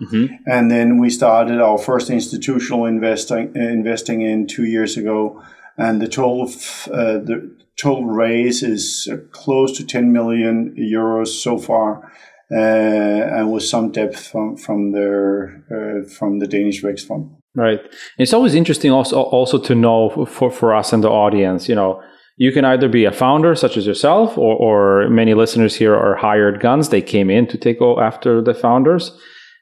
and 0.47 0.71
then 0.71 0.99
we 1.03 1.11
started 1.11 1.61
our 1.61 1.79
first 1.79 2.11
institutional 2.11 2.87
investing 2.87 3.55
investing 3.55 4.21
in 4.23 4.47
two 4.47 4.65
years 4.65 4.97
ago, 4.97 5.41
and 5.77 6.01
the 6.01 6.09
total 6.09 6.49
f- 6.49 6.89
uh, 6.93 7.19
the 7.31 7.39
total 7.77 8.05
raise 8.05 8.63
is 8.63 9.09
uh, 9.13 9.17
close 9.33 9.77
to 9.79 9.85
10 9.85 10.13
million 10.13 10.75
euros 10.77 11.29
so 11.29 11.59
far 11.59 12.11
uh, 12.51 13.37
and 13.37 13.53
with 13.53 13.63
some 13.63 13.91
depth 13.93 14.29
from 14.31 14.57
from 14.57 14.93
their 14.93 15.63
uh, 15.71 16.09
from 16.09 16.39
the 16.39 16.47
Danish 16.47 16.83
Rex 16.83 17.05
Fund. 17.05 17.31
right. 17.55 17.81
It's 18.19 18.33
always 18.33 18.55
interesting 18.55 18.93
also 18.93 19.23
also 19.23 19.59
to 19.59 19.75
know 19.75 20.27
for 20.27 20.51
for 20.51 20.75
us 20.75 20.93
and 20.93 21.03
the 21.03 21.11
audience, 21.11 21.69
you 21.69 21.75
know, 21.75 22.01
You 22.37 22.53
can 22.53 22.65
either 22.65 22.89
be 22.89 23.05
a 23.07 23.13
founder, 23.13 23.55
such 23.55 23.77
as 23.77 23.87
yourself, 23.87 24.37
or, 24.37 24.57
or 24.57 25.09
many 25.09 25.33
listeners 25.35 25.75
here 25.75 25.95
are 25.95 26.17
hired 26.17 26.61
guns. 26.61 26.91
They 26.91 27.01
came 27.01 27.31
in 27.31 27.47
to 27.47 27.57
take 27.57 27.81
after 27.81 28.43
the 28.43 28.55
founders. 28.55 29.11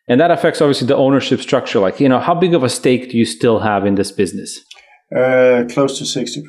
And 0.08 0.20
that 0.20 0.30
affects 0.30 0.60
obviously 0.60 0.86
the 0.86 0.96
ownership 0.96 1.40
structure. 1.40 1.78
Like, 1.78 2.00
you 2.00 2.08
know, 2.08 2.20
how 2.20 2.34
big 2.34 2.52
of 2.52 2.62
a 2.62 2.68
stake 2.68 3.10
do 3.10 3.16
you 3.16 3.24
still 3.24 3.60
have 3.60 3.86
in 3.86 3.94
this 3.94 4.12
business? 4.12 4.60
Uh, 5.14 5.64
close 5.70 5.98
to 5.98 6.04
60%. 6.04 6.42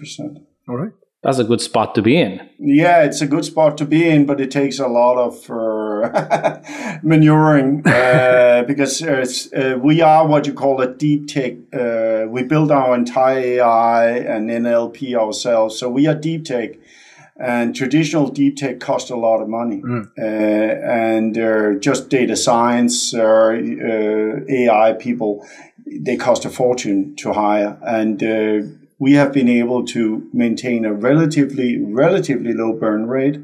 All 0.68 0.78
right. 0.78 0.92
That's 1.24 1.40
a 1.40 1.44
good 1.44 1.62
spot 1.62 1.96
to 1.96 2.02
be 2.02 2.18
in. 2.18 2.40
Yeah, 2.60 3.04
it's 3.04 3.22
a 3.22 3.28
good 3.28 3.46
spot 3.46 3.78
to 3.80 3.86
be 3.86 4.08
in, 4.08 4.26
but 4.26 4.40
it 4.40 4.52
takes 4.52 4.78
a 4.78 4.88
lot 4.88 5.18
of 5.18 5.50
uh, 5.50 5.85
manuring 7.04 7.86
uh, 7.86 8.64
because 8.68 9.02
uh, 9.02 9.78
we 9.82 10.02
are 10.02 10.28
what 10.28 10.48
you 10.48 10.54
call 10.54 10.82
a 10.82 10.94
deep 10.94 11.28
tech. 11.28 11.54
Uh, 11.74 12.26
we 12.28 12.44
build 12.44 12.72
our 12.72 12.96
entire 12.96 13.40
AI 13.40 14.10
and 14.18 14.50
NLP 14.50 15.16
ourselves, 15.16 15.78
so 15.78 15.90
we 15.90 16.08
are 16.08 16.16
deep 16.16 16.46
tech. 16.46 16.72
And 17.38 17.76
traditional 17.76 18.30
deep 18.30 18.56
tech 18.56 18.80
cost 18.80 19.10
a 19.10 19.18
lot 19.18 19.42
of 19.42 19.50
money, 19.50 19.82
mm. 19.82 20.10
and 20.18 21.82
just 21.82 22.08
data 22.08 22.34
science 22.34 23.14
or 23.14 23.54
AI 23.54 24.94
people, 24.94 25.46
they 25.86 26.16
cost 26.16 26.46
a 26.46 26.50
fortune 26.50 27.14
to 27.18 27.34
hire, 27.34 27.78
and 27.86 28.85
we 28.98 29.14
have 29.14 29.34
been 29.34 29.50
able 29.50 29.86
to 29.86 30.30
maintain 30.32 30.86
a 30.86 30.94
relatively 30.94 31.78
relatively 31.82 32.54
low 32.54 32.74
burn 32.74 33.08
rate. 33.08 33.40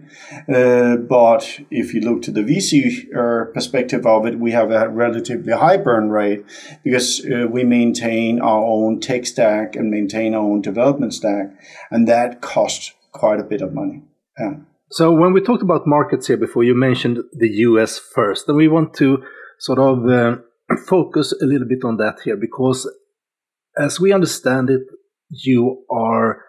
Uh, 0.47 0.95
but 0.95 1.59
if 1.69 1.93
you 1.93 2.01
look 2.01 2.21
to 2.21 2.31
the 2.31 2.41
VC 2.41 3.13
uh, 3.13 3.51
perspective 3.51 4.05
of 4.05 4.25
it, 4.25 4.39
we 4.39 4.51
have 4.51 4.71
a 4.71 4.87
relatively 4.87 5.53
high 5.53 5.77
burn 5.77 6.09
rate 6.09 6.45
because 6.83 7.25
uh, 7.25 7.47
we 7.49 7.63
maintain 7.63 8.39
our 8.39 8.63
own 8.63 8.99
tech 8.99 9.25
stack 9.25 9.75
and 9.75 9.91
maintain 9.91 10.33
our 10.33 10.41
own 10.41 10.61
development 10.61 11.13
stack, 11.13 11.51
and 11.89 12.07
that 12.07 12.41
costs 12.41 12.93
quite 13.11 13.39
a 13.39 13.43
bit 13.43 13.61
of 13.61 13.73
money. 13.73 14.03
Yeah. 14.39 14.53
So 14.89 15.11
when 15.11 15.33
we 15.33 15.41
talked 15.41 15.63
about 15.63 15.87
markets 15.87 16.27
here 16.27 16.37
before, 16.37 16.63
you 16.63 16.75
mentioned 16.75 17.19
the 17.33 17.49
US 17.67 17.99
first, 17.99 18.47
and 18.47 18.57
we 18.57 18.67
want 18.67 18.93
to 18.95 19.23
sort 19.59 19.79
of 19.79 20.09
uh, 20.09 20.37
focus 20.87 21.33
a 21.41 21.45
little 21.45 21.67
bit 21.67 21.83
on 21.83 21.97
that 21.97 22.21
here 22.23 22.37
because 22.37 22.89
as 23.77 23.99
we 23.99 24.11
understand 24.11 24.69
it, 24.69 24.81
you 25.31 25.83
are 25.89 26.41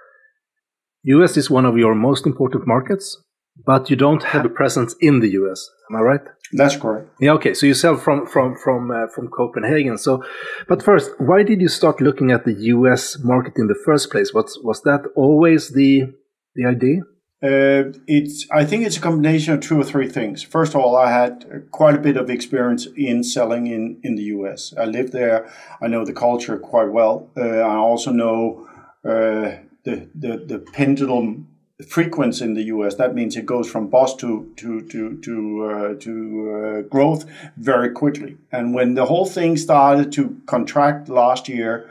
US 1.05 1.37
is 1.37 1.51
one 1.51 1.67
of 1.67 1.77
your 1.77 1.95
most 1.95 2.27
important 2.27 2.67
markets, 2.67 3.21
but 3.67 3.91
you 3.91 3.97
don't 3.97 4.23
have 4.23 4.45
a 4.45 4.49
presence 4.49 4.95
in 5.01 5.21
the 5.21 5.31
US. 5.31 5.69
Am 5.91 5.97
I 5.97 6.01
right? 6.01 6.21
That's 6.53 6.77
correct. 6.77 7.09
Yeah. 7.19 7.33
Okay. 7.33 7.55
So 7.55 7.67
you 7.67 7.75
sell 7.75 7.97
from 7.97 8.27
from 8.27 8.57
from 8.57 8.91
uh, 8.91 9.09
from 9.15 9.29
Copenhagen. 9.29 9.97
So, 9.99 10.23
but 10.69 10.83
first, 10.83 11.11
why 11.19 11.43
did 11.43 11.61
you 11.61 11.69
start 11.69 12.01
looking 12.01 12.31
at 12.31 12.45
the 12.45 12.55
US 12.75 13.19
market 13.19 13.55
in 13.57 13.69
the 13.69 13.81
first 13.87 14.11
place? 14.11 14.33
Was 14.35 14.59
was 14.63 14.83
that 14.83 15.03
always 15.17 15.71
the 15.71 16.13
the 16.55 16.67
idea? 16.67 17.01
Uh, 17.43 17.91
it's. 18.07 18.47
I 18.53 18.65
think 18.65 18.85
it's 18.87 18.99
a 18.99 19.01
combination 19.01 19.55
of 19.55 19.61
two 19.61 19.81
or 19.81 19.85
three 19.85 20.09
things. 20.09 20.43
First 20.45 20.75
of 20.75 20.81
all, 20.81 20.95
I 20.95 21.11
had 21.11 21.67
quite 21.73 21.97
a 21.97 21.99
bit 21.99 22.17
of 22.17 22.31
experience 22.31 22.87
in 22.97 23.25
selling 23.25 23.67
in 23.67 23.99
in 24.05 24.15
the 24.15 24.25
U.S. 24.37 24.73
I 24.79 24.85
lived 24.85 25.13
there. 25.13 25.51
I 25.81 25.89
know 25.89 26.05
the 26.05 26.13
culture 26.13 26.57
quite 26.59 26.93
well. 26.93 27.31
Uh, 27.37 27.43
I 27.43 27.77
also 27.77 28.13
know 28.13 28.69
the, 29.03 29.61
the, 29.85 30.37
the 30.47 30.65
pendulum 30.73 31.49
frequency 31.89 32.45
in 32.45 32.55
the 32.55 32.65
US. 32.65 32.95
That 32.95 33.15
means 33.15 33.37
it 33.37 33.47
goes 33.47 33.71
from 33.71 33.89
boss 33.89 34.15
to 34.17 34.53
to 34.57 34.83
to 34.89 35.21
to 35.21 35.65
uh, 35.65 35.95
to 36.01 36.55
uh, 36.55 36.81
growth 36.89 37.25
very 37.57 37.91
quickly. 37.91 38.37
And 38.51 38.75
when 38.75 38.95
the 38.95 39.07
whole 39.07 39.27
thing 39.27 39.57
started 39.57 40.13
to 40.13 40.41
contract 40.47 41.09
last 41.09 41.49
year, 41.49 41.89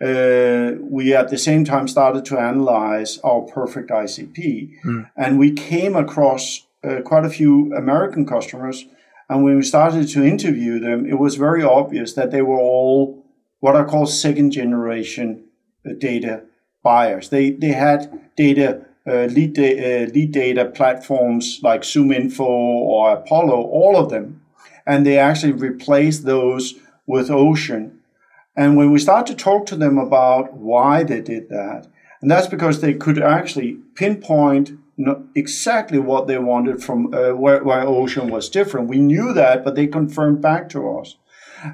uh, 0.00 0.72
we 0.80 1.14
at 1.14 1.28
the 1.30 1.38
same 1.38 1.64
time 1.64 1.88
started 1.88 2.24
to 2.26 2.38
analyze 2.38 3.18
our 3.18 3.42
perfect 3.42 3.90
ICP, 3.90 4.82
mm. 4.84 5.10
and 5.16 5.38
we 5.38 5.52
came 5.52 5.94
across 5.96 6.66
uh, 6.82 7.00
quite 7.04 7.24
a 7.24 7.30
few 7.30 7.74
American 7.74 8.26
customers. 8.26 8.86
And 9.28 9.42
when 9.42 9.56
we 9.56 9.62
started 9.62 10.06
to 10.08 10.22
interview 10.22 10.78
them, 10.78 11.06
it 11.06 11.18
was 11.18 11.36
very 11.36 11.62
obvious 11.62 12.12
that 12.12 12.30
they 12.30 12.42
were 12.42 12.58
all 12.58 13.24
what 13.60 13.74
I 13.74 13.84
call 13.84 14.04
second 14.04 14.50
generation 14.50 15.44
uh, 15.88 15.94
data 15.98 16.42
buyers. 16.84 17.30
They 17.30 17.50
they 17.50 17.72
had 17.72 18.20
data 18.36 18.86
uh, 19.06 19.24
lead, 19.26 19.52
da- 19.54 20.04
uh, 20.04 20.06
lead 20.06 20.32
data 20.32 20.64
platforms 20.64 21.60
like 21.62 21.82
ZoomInfo 21.82 22.40
or 22.40 23.12
Apollo, 23.12 23.60
all 23.62 23.96
of 23.96 24.10
them, 24.10 24.40
and 24.86 25.04
they 25.04 25.18
actually 25.18 25.52
replaced 25.52 26.24
those 26.24 26.74
with 27.06 27.30
Ocean. 27.30 27.98
And 28.56 28.76
when 28.76 28.92
we 28.92 28.98
start 28.98 29.26
to 29.26 29.34
talk 29.34 29.66
to 29.66 29.76
them 29.76 29.98
about 29.98 30.54
why 30.54 31.02
they 31.02 31.20
did 31.20 31.48
that, 31.50 31.86
and 32.22 32.30
that's 32.30 32.46
because 32.46 32.80
they 32.80 32.94
could 32.94 33.20
actually 33.20 33.74
pinpoint 33.94 34.70
exactly 35.34 35.98
what 35.98 36.26
they 36.26 36.38
wanted 36.38 36.82
from 36.82 37.12
uh, 37.12 37.32
where, 37.32 37.62
where 37.62 37.82
Ocean 37.82 38.28
was 38.30 38.48
different. 38.48 38.88
We 38.88 39.00
knew 39.00 39.34
that, 39.34 39.64
but 39.64 39.74
they 39.74 39.86
confirmed 39.86 40.40
back 40.40 40.68
to 40.70 40.98
us. 40.98 41.16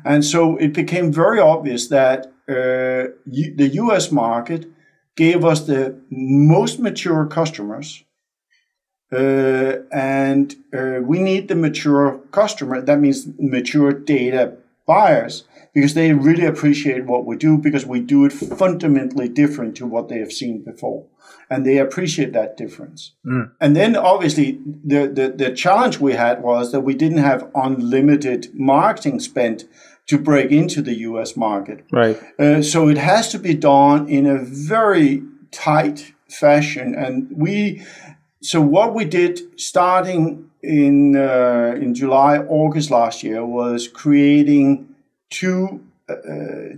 And 0.05 0.25
so 0.25 0.57
it 0.57 0.73
became 0.73 1.13
very 1.13 1.39
obvious 1.39 1.89
that 1.89 2.27
uh, 2.49 3.13
the 3.27 3.71
US 3.75 4.11
market 4.11 4.67
gave 5.21 5.45
us 5.45 5.61
the 5.67 5.83
most 6.11 6.81
mature 6.81 7.27
customers. 7.27 8.05
Uh, 9.13 9.73
and 9.93 10.57
uh, 10.73 11.01
we 11.11 11.19
need 11.19 11.49
the 11.49 11.55
mature 11.55 12.21
customer. 12.31 12.81
That 12.81 13.01
means 13.01 13.29
mature 13.39 13.93
data 13.93 14.57
buyers 14.87 15.45
because 15.75 15.93
they 15.93 16.15
really 16.15 16.47
appreciate 16.47 17.05
what 17.05 17.27
we 17.27 17.37
do 17.37 17.59
because 17.59 17.85
we 17.85 18.01
do 18.01 18.25
it 18.25 18.33
fundamentally 18.33 19.29
different 19.29 19.77
to 19.77 19.85
what 19.87 20.09
they 20.09 20.21
have 20.21 20.33
seen 20.33 20.65
before. 20.65 21.05
And 21.51 21.67
they 21.67 21.77
appreciate 21.77 22.33
that 22.33 22.57
difference. 22.57 23.13
Mm. 23.27 23.51
And 23.61 23.77
then 23.77 23.97
obviously 23.97 24.59
the, 24.93 25.07
the, 25.07 25.27
the 25.43 25.51
challenge 25.55 25.99
we 25.99 26.15
had 26.15 26.43
was 26.43 26.73
that 26.73 26.81
we 26.81 26.95
didn't 26.95 27.25
have 27.31 27.51
unlimited 27.55 28.49
marketing 28.55 29.21
spent 29.21 29.65
to 30.11 30.19
break 30.19 30.51
into 30.51 30.83
the 30.83 30.99
US 31.09 31.37
market. 31.37 31.85
Right. 31.93 32.21
Uh, 32.37 32.63
so 32.63 32.89
it 32.89 32.99
has 32.99 33.29
to 33.29 33.39
be 33.39 33.55
done 33.55 34.09
in 34.09 34.27
a 34.27 34.39
very 34.43 35.23
tight 35.53 36.15
fashion. 36.29 36.97
And 36.97 37.29
we, 37.31 37.85
so 38.43 38.61
what 38.61 38.93
we 38.93 39.05
did 39.05 39.61
starting 39.61 40.51
in, 40.65 41.15
uh, 41.15 41.77
in 41.81 41.95
July, 41.95 42.39
August 42.39 42.91
last 42.91 43.23
year 43.23 43.47
was 43.47 43.87
creating 43.87 44.89
two, 45.31 45.87
uh, 46.09 46.75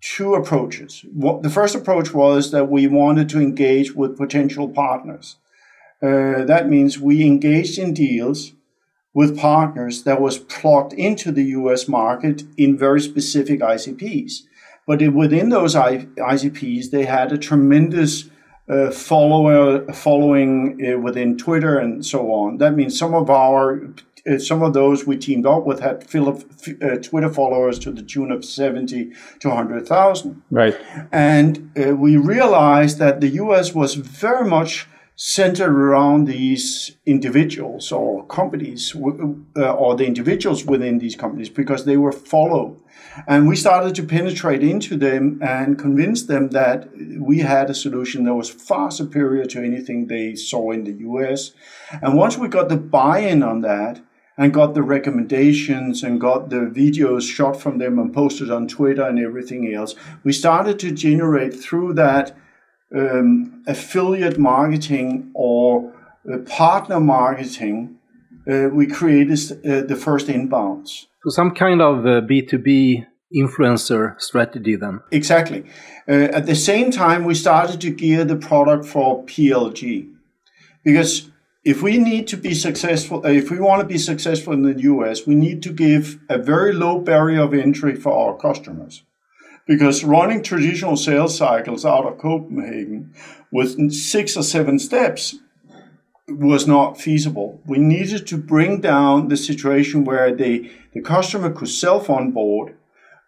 two 0.00 0.34
approaches. 0.34 1.04
What, 1.12 1.42
the 1.42 1.50
first 1.50 1.74
approach 1.74 2.14
was 2.14 2.52
that 2.52 2.70
we 2.70 2.86
wanted 2.86 3.28
to 3.30 3.40
engage 3.40 3.96
with 3.96 4.16
potential 4.16 4.68
partners. 4.68 5.38
Uh, 6.00 6.44
that 6.44 6.68
means 6.68 7.00
we 7.00 7.26
engaged 7.26 7.80
in 7.80 7.94
deals 7.94 8.52
with 9.12 9.38
partners 9.38 10.04
that 10.04 10.20
was 10.20 10.38
plugged 10.38 10.92
into 10.92 11.32
the 11.32 11.44
US 11.44 11.88
market 11.88 12.44
in 12.56 12.76
very 12.76 13.00
specific 13.00 13.60
ICPs. 13.60 14.42
But 14.86 15.06
within 15.12 15.50
those 15.50 15.74
ICPs, 15.74 16.90
they 16.90 17.04
had 17.04 17.32
a 17.32 17.38
tremendous 17.38 18.30
uh, 18.68 18.90
follower 18.90 19.84
following 19.92 20.78
uh, 20.84 20.98
within 20.98 21.36
Twitter 21.36 21.78
and 21.78 22.06
so 22.06 22.32
on. 22.32 22.58
That 22.58 22.74
means 22.74 22.98
some 22.98 23.14
of 23.14 23.28
our 23.28 23.80
uh, 24.30 24.38
some 24.38 24.62
of 24.62 24.74
those 24.74 25.06
we 25.06 25.16
teamed 25.16 25.46
up 25.46 25.64
with 25.64 25.80
had 25.80 26.06
uh, 26.14 26.96
Twitter 26.96 27.28
followers 27.32 27.78
to 27.80 27.90
the 27.90 28.02
tune 28.02 28.30
of 28.30 28.44
70 28.44 29.12
to 29.40 29.48
100,000. 29.48 30.42
Right. 30.50 30.76
And 31.10 31.70
uh, 31.76 31.96
we 31.96 32.16
realized 32.16 32.98
that 32.98 33.20
the 33.20 33.28
US 33.28 33.74
was 33.74 33.94
very 33.94 34.48
much 34.48 34.86
centered 35.22 35.68
around 35.68 36.24
these 36.24 36.96
individuals 37.04 37.92
or 37.92 38.24
companies 38.24 38.96
uh, 38.96 39.74
or 39.74 39.94
the 39.94 40.06
individuals 40.06 40.64
within 40.64 40.98
these 40.98 41.14
companies 41.14 41.50
because 41.50 41.84
they 41.84 41.98
were 41.98 42.10
followed. 42.10 42.74
And 43.28 43.46
we 43.46 43.54
started 43.54 43.94
to 43.96 44.02
penetrate 44.02 44.62
into 44.62 44.96
them 44.96 45.38
and 45.42 45.78
convince 45.78 46.22
them 46.22 46.48
that 46.52 46.88
we 47.18 47.40
had 47.40 47.68
a 47.68 47.74
solution 47.74 48.24
that 48.24 48.34
was 48.34 48.48
far 48.48 48.90
superior 48.90 49.44
to 49.44 49.62
anything 49.62 50.06
they 50.06 50.36
saw 50.36 50.70
in 50.70 50.84
the 50.84 50.94
US. 51.10 51.52
And 52.00 52.16
once 52.16 52.38
we 52.38 52.48
got 52.48 52.70
the 52.70 52.78
buy 52.78 53.18
in 53.18 53.42
on 53.42 53.60
that, 53.60 54.00
and 54.38 54.54
got 54.54 54.72
the 54.72 54.82
recommendations 54.82 56.02
and 56.02 56.18
got 56.18 56.48
the 56.48 56.60
videos 56.60 57.30
shot 57.30 57.60
from 57.60 57.76
them 57.76 57.98
and 57.98 58.14
posted 58.14 58.50
on 58.50 58.66
Twitter 58.66 59.02
and 59.02 59.18
everything 59.18 59.74
else, 59.74 59.94
we 60.24 60.32
started 60.32 60.78
to 60.78 60.92
generate 60.92 61.52
through 61.52 61.92
that 61.92 62.34
um, 62.94 63.62
affiliate 63.66 64.38
marketing 64.38 65.30
or 65.34 65.92
uh, 66.30 66.38
partner 66.38 67.00
marketing, 67.00 67.96
uh, 68.50 68.68
we 68.72 68.86
created 68.86 69.38
uh, 69.64 69.82
the 69.82 69.96
first 69.96 70.26
inbounds. 70.26 71.06
So 71.22 71.30
some 71.30 71.54
kind 71.54 71.82
of 71.82 72.04
B2B 72.26 73.06
influencer 73.34 74.20
strategy 74.20 74.76
then. 74.76 75.00
Exactly. 75.10 75.64
Uh, 76.08 76.28
at 76.32 76.46
the 76.46 76.54
same 76.54 76.90
time, 76.90 77.24
we 77.24 77.34
started 77.34 77.80
to 77.80 77.90
gear 77.90 78.24
the 78.24 78.36
product 78.36 78.84
for 78.84 79.24
PLG 79.24 80.10
because 80.84 81.30
if 81.62 81.82
we 81.82 81.98
need 81.98 82.26
to 82.28 82.36
be 82.36 82.54
successful, 82.54 83.24
uh, 83.24 83.28
if 83.28 83.50
we 83.50 83.60
want 83.60 83.80
to 83.80 83.86
be 83.86 83.98
successful 83.98 84.52
in 84.52 84.62
the 84.62 84.80
US, 84.82 85.26
we 85.26 85.34
need 85.34 85.62
to 85.62 85.72
give 85.72 86.18
a 86.28 86.38
very 86.38 86.72
low 86.72 86.98
barrier 86.98 87.42
of 87.42 87.54
entry 87.54 87.94
for 87.94 88.12
our 88.12 88.36
customers 88.36 89.02
because 89.70 90.02
running 90.02 90.42
traditional 90.42 90.96
sales 90.96 91.38
cycles 91.38 91.84
out 91.84 92.04
of 92.04 92.18
Copenhagen 92.18 93.14
with 93.52 93.92
six 93.92 94.36
or 94.36 94.42
seven 94.42 94.80
steps 94.80 95.36
was 96.26 96.66
not 96.66 97.00
feasible. 97.00 97.60
We 97.64 97.78
needed 97.78 98.26
to 98.26 98.36
bring 98.36 98.80
down 98.80 99.28
the 99.28 99.36
situation 99.36 100.04
where 100.04 100.34
they, 100.34 100.72
the 100.92 101.00
customer 101.00 101.52
could 101.52 101.68
self 101.68 102.10
onboard, 102.10 102.74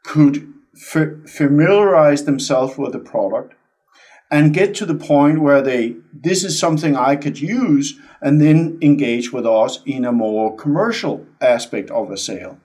could 0.02 0.52
f- 0.74 1.30
familiarize 1.30 2.24
themselves 2.24 2.76
with 2.76 2.90
the 2.90 2.98
product, 2.98 3.54
and 4.28 4.52
get 4.52 4.74
to 4.74 4.84
the 4.84 4.96
point 4.96 5.42
where 5.42 5.62
they 5.62 5.94
this 6.12 6.42
is 6.42 6.58
something 6.58 6.96
I 6.96 7.14
could 7.14 7.38
use, 7.38 8.00
and 8.20 8.40
then 8.40 8.80
engage 8.82 9.32
with 9.32 9.46
us 9.46 9.78
in 9.86 10.04
a 10.04 10.10
more 10.10 10.56
commercial 10.56 11.24
aspect 11.40 11.88
of 11.92 12.10
a 12.10 12.16
sale. 12.16 12.58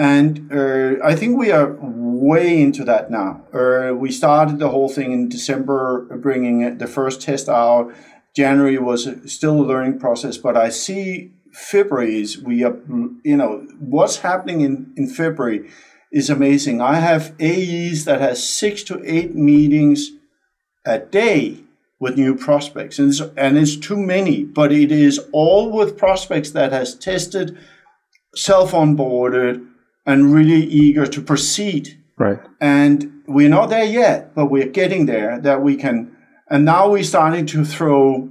And 0.00 0.50
uh, 0.50 0.96
I 1.04 1.14
think 1.14 1.36
we 1.36 1.50
are 1.52 1.76
way 1.78 2.58
into 2.58 2.84
that 2.84 3.10
now. 3.10 3.42
Uh, 3.52 3.94
we 3.94 4.10
started 4.10 4.58
the 4.58 4.70
whole 4.70 4.88
thing 4.88 5.12
in 5.12 5.28
December, 5.28 6.06
bringing 6.16 6.78
the 6.78 6.86
first 6.86 7.20
test 7.20 7.50
out 7.50 7.92
January 8.34 8.78
was 8.78 9.08
still 9.26 9.60
a 9.60 9.66
learning 9.66 9.98
process, 9.98 10.38
but 10.38 10.56
I 10.56 10.70
see 10.70 11.32
February 11.52 12.20
is 12.20 12.40
we 12.40 12.64
are, 12.64 12.76
you 13.24 13.36
know, 13.36 13.66
what's 13.78 14.18
happening 14.18 14.62
in, 14.62 14.92
in 14.96 15.06
February 15.08 15.68
is 16.10 16.30
amazing. 16.30 16.80
I 16.80 16.94
have 16.94 17.34
AEs 17.38 18.06
that 18.06 18.20
has 18.20 18.48
six 18.48 18.82
to 18.84 19.02
eight 19.04 19.34
meetings 19.34 20.12
a 20.86 20.98
day 20.98 21.58
with 21.98 22.16
new 22.16 22.34
prospects, 22.34 22.98
and 22.98 23.10
it's, 23.10 23.20
and 23.36 23.58
it's 23.58 23.76
too 23.76 23.98
many, 23.98 24.44
but 24.44 24.72
it 24.72 24.90
is 24.90 25.20
all 25.32 25.70
with 25.70 25.98
prospects 25.98 26.52
that 26.52 26.72
has 26.72 26.94
tested, 26.94 27.58
self 28.34 28.70
onboarded, 28.72 29.69
and 30.10 30.34
really 30.34 30.62
eager 30.84 31.06
to 31.06 31.20
proceed. 31.22 31.98
Right. 32.18 32.40
And 32.60 33.22
we're 33.26 33.48
not 33.48 33.70
there 33.70 33.84
yet, 33.84 34.34
but 34.34 34.46
we're 34.46 34.68
getting 34.80 35.06
there. 35.06 35.38
That 35.40 35.62
we 35.62 35.76
can 35.76 36.16
and 36.48 36.64
now 36.64 36.90
we're 36.90 37.04
starting 37.04 37.46
to 37.46 37.64
throw 37.64 38.28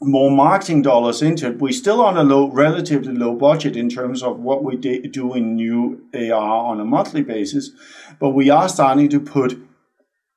more 0.00 0.30
marketing 0.30 0.82
dollars 0.82 1.22
into 1.22 1.48
it. 1.48 1.58
We're 1.58 1.72
still 1.72 2.00
on 2.02 2.16
a 2.16 2.22
low, 2.22 2.50
relatively 2.50 3.12
low 3.12 3.34
budget 3.34 3.76
in 3.76 3.88
terms 3.88 4.22
of 4.22 4.38
what 4.40 4.64
we 4.64 4.76
do 4.76 5.34
in 5.34 5.54
new 5.54 6.02
AR 6.14 6.66
on 6.70 6.80
a 6.80 6.84
monthly 6.84 7.22
basis, 7.22 7.70
but 8.18 8.30
we 8.30 8.50
are 8.50 8.68
starting 8.68 9.08
to 9.10 9.20
put 9.20 9.58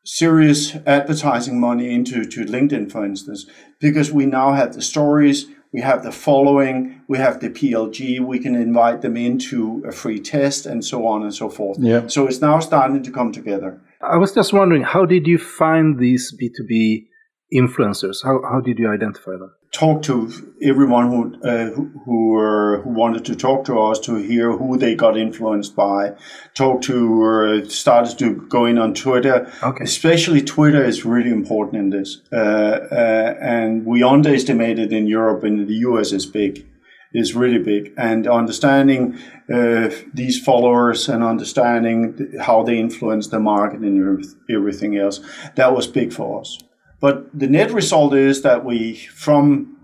serious 0.06 0.76
advertising 0.86 1.60
money 1.60 1.94
into 1.94 2.26
to 2.26 2.46
LinkedIn, 2.46 2.92
for 2.92 3.06
instance, 3.06 3.46
because 3.80 4.12
we 4.12 4.26
now 4.26 4.54
have 4.54 4.74
the 4.74 4.82
stories, 4.82 5.48
we 5.72 5.82
have 5.82 6.04
the 6.04 6.12
following, 6.12 7.02
we 7.08 7.18
have 7.18 7.40
the 7.40 7.50
PLG, 7.50 8.20
we 8.20 8.40
can 8.40 8.56
invite 8.56 9.02
them 9.02 9.16
into 9.16 9.84
a 9.88 9.92
free 9.92 10.20
test, 10.20 10.66
and 10.66 10.84
so 10.84 11.06
on 11.06 11.22
and 11.22 11.34
so 11.34 11.50
forth. 11.50 11.78
Yeah. 11.80 12.08
So 12.08 12.28
it's 12.28 12.42
now 12.42 12.60
starting 12.60 13.04
to 13.04 13.12
come 13.12 13.32
together. 13.32 13.80
I 14.02 14.18
was 14.18 14.34
just 14.34 14.54
wondering, 14.54 14.84
how 14.84 15.06
did 15.06 15.28
you 15.28 15.38
find 15.38 16.00
these 16.00 16.34
B2B 16.36 17.06
influencers? 17.54 18.24
How, 18.24 18.42
how 18.44 18.62
did 18.62 18.80
you 18.80 18.92
identify 18.92 19.32
them? 19.32 19.54
Talk 19.72 20.02
to 20.04 20.32
everyone 20.64 21.10
who 21.12 21.48
uh, 21.48 21.70
who 21.70 21.92
who, 22.06 22.40
uh, 22.40 22.82
who, 22.82 22.90
wanted 22.90 23.24
to 23.26 23.36
talk 23.36 23.66
to 23.66 23.80
us 23.80 24.00
to 24.02 24.16
hear 24.16 24.52
who 24.52 24.78
they 24.78 24.96
got 24.96 25.16
influenced 25.16 25.76
by. 25.76 26.16
Talk 26.56 26.82
to 26.84 27.24
uh, 27.24 27.70
started 27.70 28.18
to 28.20 28.34
go 28.50 28.66
in 28.66 28.80
on 28.80 28.96
Twitter. 28.96 29.52
Okay. 29.62 29.84
Especially 29.84 30.42
Twitter 30.42 30.84
is 30.84 31.06
really 31.06 31.30
important 31.32 31.78
in 31.78 31.90
this, 31.92 32.22
uh, 32.34 32.36
uh, 32.36 33.36
and 33.42 33.86
we 33.86 34.02
underestimate 34.02 34.80
it 34.80 34.92
in 34.92 35.06
Europe 35.06 35.44
and 35.44 35.68
the 35.68 35.76
US 35.76 36.12
is 36.12 36.26
big 36.26 36.66
is 37.14 37.34
really 37.36 37.58
big. 37.58 37.94
And 37.98 38.28
understanding 38.28 39.18
uh, 39.52 39.90
these 40.14 40.40
followers 40.40 41.10
and 41.10 41.24
understanding 41.24 42.34
how 42.40 42.64
they 42.64 42.78
influence 42.78 43.28
the 43.28 43.40
market 43.40 43.80
and 43.82 44.26
everything 44.50 44.98
else, 44.98 45.20
that 45.56 45.74
was 45.76 45.88
big 45.88 46.14
for 46.14 46.42
us. 46.42 46.60
But 47.00 47.28
the 47.38 47.48
net 47.48 47.72
result 47.72 48.14
is 48.14 48.42
that 48.42 48.66
we, 48.66 48.96
from 48.96 49.78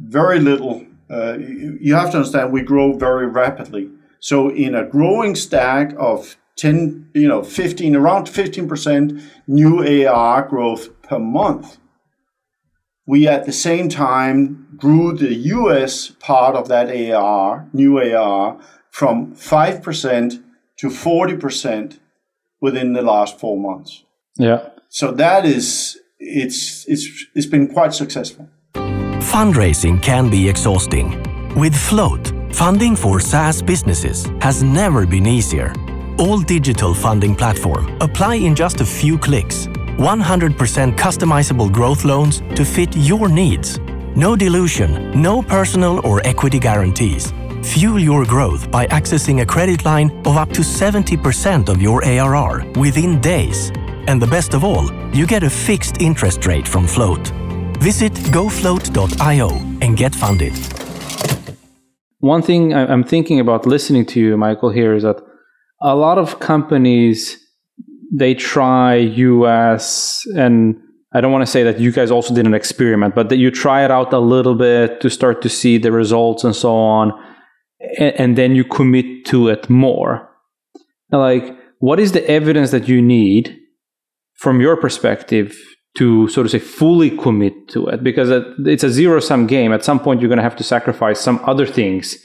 very 0.00 0.38
little, 0.38 0.86
uh, 1.10 1.38
you 1.38 1.94
have 1.94 2.10
to 2.12 2.18
understand 2.18 2.52
we 2.52 2.62
grow 2.62 2.92
very 2.92 3.26
rapidly. 3.26 3.90
So 4.20 4.50
in 4.50 4.74
a 4.74 4.84
growing 4.84 5.34
stack 5.34 5.94
of 5.98 6.36
10, 6.56 7.10
you 7.14 7.28
know, 7.28 7.42
15, 7.42 7.96
around 7.96 8.26
15% 8.26 9.22
new 9.46 10.06
AR 10.06 10.42
growth 10.42 10.88
per 11.02 11.18
month, 11.18 11.78
we 13.06 13.26
at 13.26 13.46
the 13.46 13.52
same 13.52 13.88
time 13.88 14.68
grew 14.76 15.16
the 15.16 15.34
US 15.34 16.10
part 16.20 16.54
of 16.54 16.68
that 16.68 16.88
AR, 16.90 17.68
new 17.72 17.98
AR, 17.98 18.60
from 18.90 19.34
5% 19.34 20.42
to 20.78 20.88
40% 20.88 21.98
within 22.60 22.92
the 22.92 23.02
last 23.02 23.38
four 23.38 23.56
months. 23.56 24.04
Yeah. 24.36 24.68
So 24.88 25.12
that 25.12 25.44
is, 25.44 25.98
it's, 26.18 26.86
it's, 26.88 27.26
it's 27.34 27.46
been 27.46 27.68
quite 27.68 27.94
successful. 27.94 28.48
Fundraising 28.74 30.02
can 30.02 30.30
be 30.30 30.48
exhausting. 30.48 31.22
With 31.54 31.74
Float, 31.74 32.32
funding 32.52 32.96
for 32.96 33.20
SaaS 33.20 33.60
businesses 33.62 34.26
has 34.40 34.62
never 34.62 35.06
been 35.06 35.26
easier. 35.26 35.72
All 36.18 36.40
digital 36.40 36.94
funding 36.94 37.36
platform. 37.36 37.96
Apply 38.00 38.36
in 38.36 38.54
just 38.54 38.80
a 38.80 38.86
few 38.86 39.18
clicks 39.18 39.68
100% 39.98 40.96
customizable 40.96 41.72
growth 41.72 42.04
loans 42.04 42.40
to 42.54 42.64
fit 42.64 42.96
your 42.96 43.28
needs. 43.28 43.78
No 44.14 44.36
dilution, 44.36 45.20
no 45.20 45.42
personal 45.42 46.04
or 46.06 46.24
equity 46.24 46.60
guarantees. 46.60 47.32
Fuel 47.74 47.98
your 47.98 48.24
growth 48.24 48.70
by 48.70 48.86
accessing 48.86 49.42
a 49.42 49.46
credit 49.46 49.84
line 49.84 50.10
of 50.24 50.36
up 50.36 50.50
to 50.50 50.60
70% 50.60 51.68
of 51.68 51.82
your 51.82 52.04
ARR 52.04 52.64
within 52.76 53.20
days. 53.20 53.72
And 54.08 54.22
the 54.22 54.26
best 54.26 54.54
of 54.54 54.64
all, 54.64 54.90
you 55.14 55.26
get 55.26 55.42
a 55.42 55.50
fixed 55.50 56.00
interest 56.00 56.46
rate 56.46 56.66
from 56.66 56.86
Float. 56.86 57.28
Visit 57.78 58.14
gofloat.io 58.32 59.50
and 59.82 59.98
get 59.98 60.14
funded. 60.14 60.54
One 62.20 62.40
thing 62.40 62.72
I'm 62.72 63.04
thinking 63.04 63.38
about 63.38 63.66
listening 63.66 64.06
to 64.06 64.18
you, 64.18 64.38
Michael, 64.38 64.70
here 64.70 64.94
is 64.94 65.02
that 65.02 65.20
a 65.82 65.94
lot 65.94 66.16
of 66.16 66.40
companies 66.40 67.36
they 68.10 68.32
try 68.32 68.94
US 68.94 70.24
and 70.34 70.80
I 71.12 71.20
don't 71.20 71.30
want 71.30 71.42
to 71.42 71.50
say 71.50 71.62
that 71.62 71.78
you 71.78 71.92
guys 71.92 72.10
also 72.10 72.34
did 72.34 72.46
an 72.46 72.54
experiment, 72.54 73.14
but 73.14 73.28
that 73.28 73.36
you 73.36 73.50
try 73.50 73.84
it 73.84 73.90
out 73.90 74.14
a 74.14 74.18
little 74.18 74.54
bit 74.54 75.02
to 75.02 75.10
start 75.10 75.42
to 75.42 75.50
see 75.50 75.76
the 75.76 75.92
results 75.92 76.44
and 76.44 76.56
so 76.56 76.74
on, 76.74 77.12
and, 77.98 78.14
and 78.16 78.38
then 78.38 78.54
you 78.54 78.64
commit 78.64 79.26
to 79.26 79.48
it 79.48 79.68
more. 79.68 80.30
like, 81.12 81.54
what 81.78 82.00
is 82.00 82.12
the 82.12 82.26
evidence 82.26 82.70
that 82.70 82.88
you 82.88 83.02
need 83.02 83.58
from 84.38 84.60
your 84.60 84.76
perspective 84.76 85.56
to 85.96 86.28
sort 86.28 86.46
of 86.46 86.50
say 86.50 86.58
fully 86.58 87.10
commit 87.10 87.68
to 87.68 87.86
it? 87.88 88.02
Because 88.02 88.30
it's 88.66 88.84
a 88.84 88.90
zero 88.90 89.20
sum 89.20 89.46
game. 89.46 89.72
At 89.72 89.84
some 89.84 90.00
point, 90.00 90.20
you're 90.20 90.28
going 90.28 90.38
to 90.38 90.42
have 90.50 90.56
to 90.56 90.64
sacrifice 90.64 91.20
some 91.20 91.40
other 91.44 91.66
things 91.66 92.16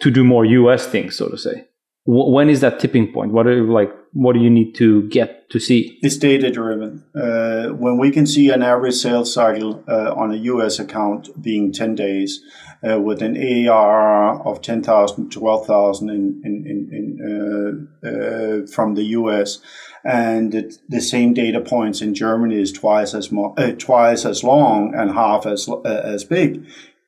to 0.00 0.10
do 0.10 0.24
more 0.24 0.44
US 0.44 0.86
things, 0.86 1.16
so 1.16 1.28
to 1.28 1.36
say 1.36 1.68
when 2.10 2.48
is 2.48 2.60
that 2.62 2.80
tipping 2.80 3.12
point? 3.12 3.32
What 3.32 3.46
are 3.46 3.62
like 3.64 3.92
what 4.14 4.32
do 4.32 4.40
you 4.40 4.48
need 4.48 4.74
to 4.76 5.06
get 5.08 5.50
to 5.50 5.60
see? 5.60 5.98
It's 6.00 6.16
data 6.16 6.50
driven. 6.50 7.04
Uh, 7.14 7.68
when 7.74 7.98
we 7.98 8.10
can 8.10 8.26
see 8.26 8.48
an 8.48 8.62
average 8.62 8.94
sales 8.94 9.32
cycle 9.32 9.84
uh, 9.86 10.14
on 10.14 10.32
a 10.32 10.36
US 10.36 10.78
account 10.78 11.28
being 11.42 11.70
10 11.70 11.94
days 11.94 12.40
uh, 12.88 12.98
with 12.98 13.20
an 13.20 13.36
ARR 13.36 14.40
of 14.42 14.62
10,000, 14.62 15.30
12,000 15.30 16.08
in, 16.08 16.40
in, 16.44 16.64
in, 16.66 16.88
in 16.90 17.88
uh, 18.02 18.08
uh, 18.08 18.66
from 18.66 18.94
the 18.94 19.04
US, 19.04 19.60
and 20.04 20.54
it, 20.54 20.74
the 20.88 21.00
same 21.00 21.34
data 21.34 21.60
points 21.60 22.00
in 22.00 22.14
Germany 22.14 22.60
is 22.60 22.72
twice 22.72 23.14
as 23.14 23.30
mo- 23.30 23.54
uh, 23.56 23.72
twice 23.72 24.24
as 24.24 24.42
long 24.44 24.94
and 24.94 25.12
half 25.12 25.46
as 25.46 25.68
as 25.84 26.24
big. 26.24 26.66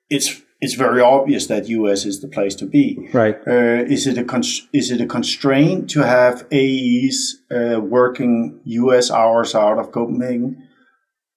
It's 0.08 0.42
it's 0.60 0.74
very 0.74 1.00
obvious 1.00 1.46
that 1.46 1.68
US 1.68 2.04
is 2.04 2.20
the 2.20 2.28
place 2.28 2.54
to 2.56 2.66
be. 2.66 3.08
Right. 3.14 3.36
Uh, 3.46 3.84
is 3.86 4.06
it 4.06 4.18
a 4.18 4.24
cons- 4.24 4.68
is 4.72 4.90
it 4.90 5.00
a 5.00 5.06
constraint 5.06 5.88
to 5.90 6.04
have 6.04 6.46
AEs 6.52 7.36
uh, 7.50 7.80
working 7.80 8.60
US 8.64 9.10
hours 9.10 9.54
out 9.54 9.78
of 9.78 9.92
Copenhagen? 9.92 10.66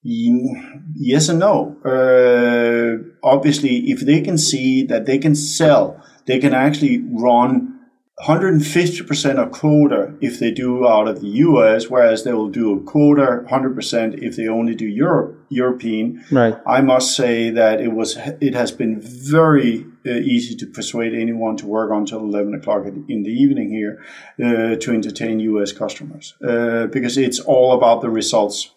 Yes 0.06 1.30
and 1.30 1.40
no. 1.40 1.78
Uh, 1.86 3.10
obviously, 3.24 3.90
if 3.90 4.02
they 4.02 4.20
can 4.20 4.38
see 4.38 4.84
that 4.84 5.06
they 5.06 5.18
can 5.18 5.34
sell, 5.34 6.04
they 6.26 6.40
can 6.40 6.54
actually 6.54 7.02
run 7.10 7.73
150% 8.22 9.38
of 9.38 9.52
quota 9.52 10.14
if 10.22 10.40
they 10.40 10.52
do 10.52 10.88
out 10.88 11.08
of 11.08 11.20
the 11.22 11.28
US, 11.28 11.90
whereas 11.90 12.24
they 12.24 12.32
will 12.32 12.50
do 12.50 12.78
a 12.78 12.84
quota 12.84 13.44
100% 13.50 14.22
if 14.22 14.36
they 14.36 14.48
only 14.48 14.76
do 14.76 14.86
Europe, 14.86 15.36
European. 15.50 16.24
Right. 16.32 16.56
I 16.68 16.82
must 16.82 17.16
say 17.16 17.50
that 17.50 17.82
it 17.82 17.92
was 17.92 18.18
it 18.40 18.54
has 18.54 18.72
been 18.72 19.02
very 19.02 19.86
uh, 20.06 20.12
easy 20.12 20.56
to 20.58 20.68
persuade 20.68 21.16
anyone 21.16 21.58
to 21.58 21.66
work 21.66 21.90
until 21.92 22.20
11 22.20 22.54
o'clock 22.54 22.86
in 22.86 23.24
the 23.24 23.32
evening 23.32 23.70
here 23.70 24.04
uh, 24.40 24.76
to 24.76 24.92
entertain 24.92 25.40
US 25.40 25.72
customers 25.72 26.36
uh, 26.48 26.86
because 26.88 27.18
it's 27.18 27.40
all 27.40 27.74
about 27.74 28.02
the 28.02 28.10
results. 28.12 28.76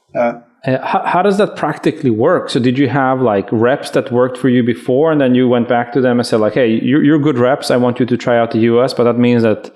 Uh, 0.66 0.84
how, 0.84 1.04
how, 1.04 1.22
does 1.22 1.38
that 1.38 1.54
practically 1.56 2.10
work? 2.10 2.50
So 2.50 2.58
did 2.58 2.76
you 2.78 2.88
have 2.88 3.20
like 3.20 3.48
reps 3.52 3.90
that 3.90 4.10
worked 4.10 4.36
for 4.36 4.48
you 4.48 4.62
before, 4.62 5.12
and 5.12 5.20
then 5.20 5.34
you 5.34 5.48
went 5.48 5.68
back 5.68 5.92
to 5.92 6.00
them 6.00 6.18
and 6.18 6.26
said 6.26 6.40
like, 6.40 6.54
"Hey, 6.54 6.80
you're, 6.82 7.04
you're 7.04 7.18
good 7.18 7.38
reps. 7.38 7.70
I 7.70 7.76
want 7.76 8.00
you 8.00 8.06
to 8.06 8.16
try 8.16 8.36
out 8.38 8.50
the 8.50 8.60
US," 8.60 8.92
but 8.92 9.04
that 9.04 9.18
means 9.18 9.42
that 9.42 9.72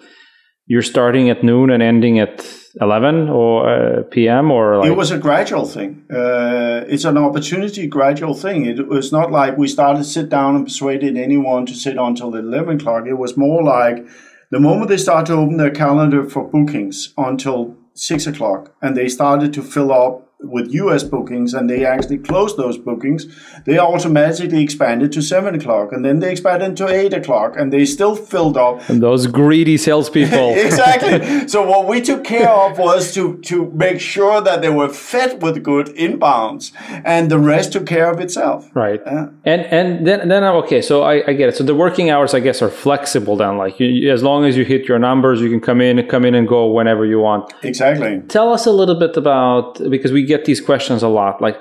you're 0.66 0.83
starting 0.83 1.31
at 1.31 1.42
noon 1.42 1.70
and 1.70 1.83
ending 1.83 2.20
at 2.20 2.46
11 2.81 3.29
or 3.29 3.68
uh, 3.68 4.03
p.m. 4.05 4.50
or 4.50 4.79
like 4.79 4.88
it 4.88 4.96
was 4.96 5.11
a 5.11 5.18
gradual 5.18 5.64
thing. 5.64 6.05
Uh, 6.09 6.85
it's 6.87 7.05
an 7.05 7.18
opportunity 7.18 7.87
gradual 7.87 8.35
thing. 8.35 8.66
It 8.66 8.87
was 8.87 9.11
not 9.11 9.33
like 9.33 9.59
we 9.59 9.66
started 9.66 9.98
to 9.98 10.05
sit 10.05 10.29
down 10.29 10.55
and 10.55 10.64
persuaded 10.64 11.16
anyone 11.16 11.66
to 11.66 11.74
sit 11.74 11.96
until 11.98 12.35
11 12.35 12.76
o'clock. 12.76 13.07
It 13.07 13.14
was 13.14 13.37
more 13.37 13.62
like 13.62 14.07
the 14.53 14.61
moment 14.61 14.88
they 14.88 14.96
started 14.96 15.26
to 15.26 15.38
open 15.38 15.57
their 15.57 15.72
calendar 15.72 16.29
for 16.29 16.48
bookings 16.48 17.12
until 17.16 17.76
six 17.94 18.26
o'clock, 18.29 18.72
and 18.81 18.96
they 18.96 19.09
started 19.09 19.53
to 19.55 19.62
fill 19.62 19.92
up 19.92 20.30
with 20.42 20.72
US 20.72 21.03
bookings 21.05 21.53
and 21.55 21.68
they 21.68 21.85
actually 21.85 22.18
closed 22.18 22.57
those 22.57 22.79
bookings, 22.79 23.26
they 23.66 23.79
automatically 23.79 24.62
expanded 24.62 25.12
to 25.12 25.22
seven 25.22 25.55
o'clock 25.55 25.92
and 25.92 26.05
then 26.05 26.20
they 26.20 26.31
expanded 26.33 26.76
to 26.79 26.88
eight 26.88 27.12
o'clock 27.12 27.57
and 27.57 27.72
they 27.72 27.85
still 27.85 28.16
filled 28.16 28.57
up. 28.57 28.88
And 28.88 29.03
those 29.03 29.26
greedy 29.26 29.76
salespeople. 29.76 30.55
exactly. 30.57 31.20
So 31.50 31.66
what 31.66 31.88
we 31.88 32.00
took 32.00 32.22
care 32.24 32.48
of 32.48 32.79
was 32.79 33.12
to 33.14 33.38
to 33.42 33.70
make 33.72 34.00
sure 34.00 34.40
that 34.40 34.62
they 34.62 34.68
were 34.68 34.88
fed 34.88 35.42
with 35.42 35.62
good 35.62 35.87
inbounds 35.88 36.72
and 37.05 37.31
the 37.31 37.38
rest 37.38 37.72
took 37.72 37.87
care 37.87 38.11
of 38.11 38.20
itself. 38.20 38.68
Right. 38.74 39.00
Uh, 39.05 39.29
and 39.44 39.62
and 39.62 40.07
then 40.07 40.29
then 40.29 40.44
okay, 40.44 40.81
so 40.81 41.03
I, 41.03 41.24
I 41.29 41.33
get 41.33 41.48
it. 41.48 41.57
So 41.57 41.64
the 41.64 41.74
working 41.74 42.11
hours 42.11 42.35
I 42.35 42.40
guess 42.40 42.62
are 42.62 42.70
flexible 42.70 43.37
then 43.37 43.57
like 43.57 43.81
you, 43.81 44.12
as 44.12 44.22
long 44.22 44.44
as 44.44 44.57
you 44.57 44.64
hit 44.64 44.87
your 44.87 44.98
numbers 44.98 45.40
you 45.40 45.50
can 45.50 45.61
come 45.61 45.81
in 45.81 46.07
come 46.09 46.24
in 46.24 46.35
and 46.35 46.46
go 46.46 46.70
whenever 46.70 47.05
you 47.05 47.20
want. 47.20 47.53
Exactly. 47.62 48.22
Tell 48.29 48.53
us 48.53 48.66
a 48.66 48.72
little 48.72 48.98
bit 48.98 49.16
about 49.16 49.79
because 49.90 50.12
we 50.12 50.30
get 50.33 50.45
these 50.45 50.62
questions 50.71 51.03
a 51.03 51.12
lot. 51.21 51.35
Like, 51.47 51.57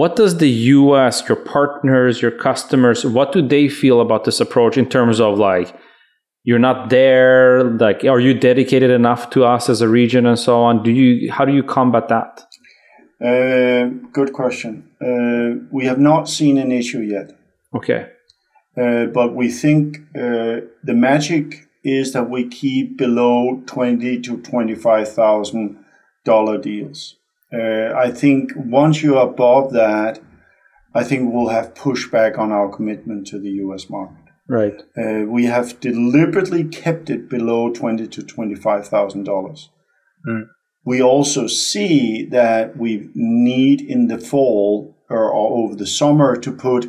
what 0.00 0.12
does 0.20 0.32
the 0.38 0.52
US, 0.78 1.14
your 1.28 1.40
partners, 1.54 2.22
your 2.24 2.34
customers, 2.48 2.98
what 3.18 3.32
do 3.36 3.40
they 3.54 3.68
feel 3.68 3.98
about 4.00 4.22
this 4.24 4.40
approach 4.40 4.74
in 4.82 4.86
terms 4.96 5.20
of 5.26 5.38
like, 5.38 5.68
you're 6.44 6.64
not 6.70 6.78
there, 6.90 7.62
like, 7.84 8.00
are 8.04 8.22
you 8.26 8.34
dedicated 8.50 8.90
enough 8.90 9.22
to 9.34 9.44
us 9.54 9.68
as 9.68 9.80
a 9.80 9.88
region 10.00 10.26
and 10.26 10.38
so 10.38 10.54
on? 10.68 10.82
Do 10.82 10.90
you, 10.90 11.30
how 11.36 11.44
do 11.44 11.52
you 11.58 11.62
combat 11.62 12.04
that? 12.08 12.32
Uh, 13.30 13.84
good 14.18 14.32
question. 14.32 14.72
Uh, 15.00 15.64
we 15.70 15.84
have 15.90 16.00
not 16.10 16.28
seen 16.28 16.58
an 16.58 16.72
issue 16.72 17.02
yet. 17.16 17.28
Okay. 17.72 18.08
Uh, 18.76 19.06
but 19.18 19.28
we 19.34 19.48
think 19.50 19.98
uh, 20.16 20.66
the 20.88 20.94
magic 20.94 21.68
is 21.84 22.12
that 22.12 22.30
we 22.30 22.48
keep 22.48 22.96
below 22.96 23.62
twenty 23.66 24.20
to 24.20 24.38
twenty-five 24.38 25.08
thousand 25.08 25.76
dollar 26.24 26.58
deals. 26.58 27.16
Uh, 27.52 27.94
I 27.94 28.10
think 28.10 28.52
once 28.56 29.02
you're 29.02 29.22
above 29.22 29.72
that, 29.72 30.20
I 30.94 31.04
think 31.04 31.32
we'll 31.32 31.48
have 31.48 31.74
pushback 31.74 32.38
on 32.38 32.52
our 32.52 32.68
commitment 32.70 33.26
to 33.28 33.38
the 33.38 33.50
U.S. 33.50 33.90
market. 33.90 34.16
Right. 34.48 34.82
Uh, 34.96 35.24
we 35.26 35.46
have 35.46 35.80
deliberately 35.80 36.64
kept 36.64 37.08
it 37.10 37.28
below 37.28 37.70
twenty 37.70 38.06
to 38.08 38.22
twenty-five 38.22 38.88
thousand 38.88 39.24
dollars. 39.24 39.70
Mm. 40.28 40.48
We 40.84 41.00
also 41.00 41.46
see 41.46 42.26
that 42.30 42.76
we 42.76 43.08
need 43.14 43.80
in 43.80 44.08
the 44.08 44.18
fall 44.18 44.96
or, 45.08 45.30
or 45.30 45.64
over 45.64 45.76
the 45.76 45.86
summer 45.86 46.36
to 46.36 46.52
put 46.52 46.86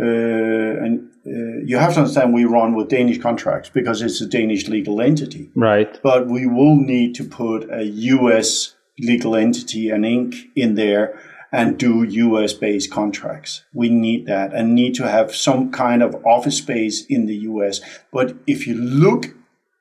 uh, 0.00 0.04
and 0.04 1.08
uh, 1.26 1.64
you 1.64 1.76
have 1.76 1.94
to 1.94 2.00
understand 2.00 2.32
we 2.32 2.44
run 2.44 2.74
with 2.74 2.88
Danish 2.88 3.18
contracts 3.18 3.68
because 3.68 4.00
it's 4.00 4.20
a 4.20 4.26
Danish 4.26 4.66
legal 4.66 5.00
entity. 5.00 5.50
Right. 5.54 5.98
But 6.02 6.26
we 6.26 6.46
will 6.46 6.76
need 6.76 7.14
to 7.16 7.24
put 7.24 7.70
a 7.70 7.84
U.S 7.84 8.74
legal 8.98 9.36
entity 9.36 9.90
and 9.90 10.04
Inc. 10.04 10.34
in 10.54 10.74
there 10.74 11.18
and 11.50 11.78
do 11.78 12.02
US 12.02 12.52
based 12.52 12.90
contracts. 12.90 13.64
We 13.72 13.88
need 13.88 14.26
that 14.26 14.52
and 14.52 14.74
need 14.74 14.94
to 14.96 15.08
have 15.08 15.34
some 15.34 15.70
kind 15.70 16.02
of 16.02 16.14
office 16.26 16.58
space 16.58 17.06
in 17.06 17.26
the 17.26 17.36
US. 17.36 17.80
But 18.12 18.36
if 18.46 18.66
you 18.66 18.74
look 18.74 19.34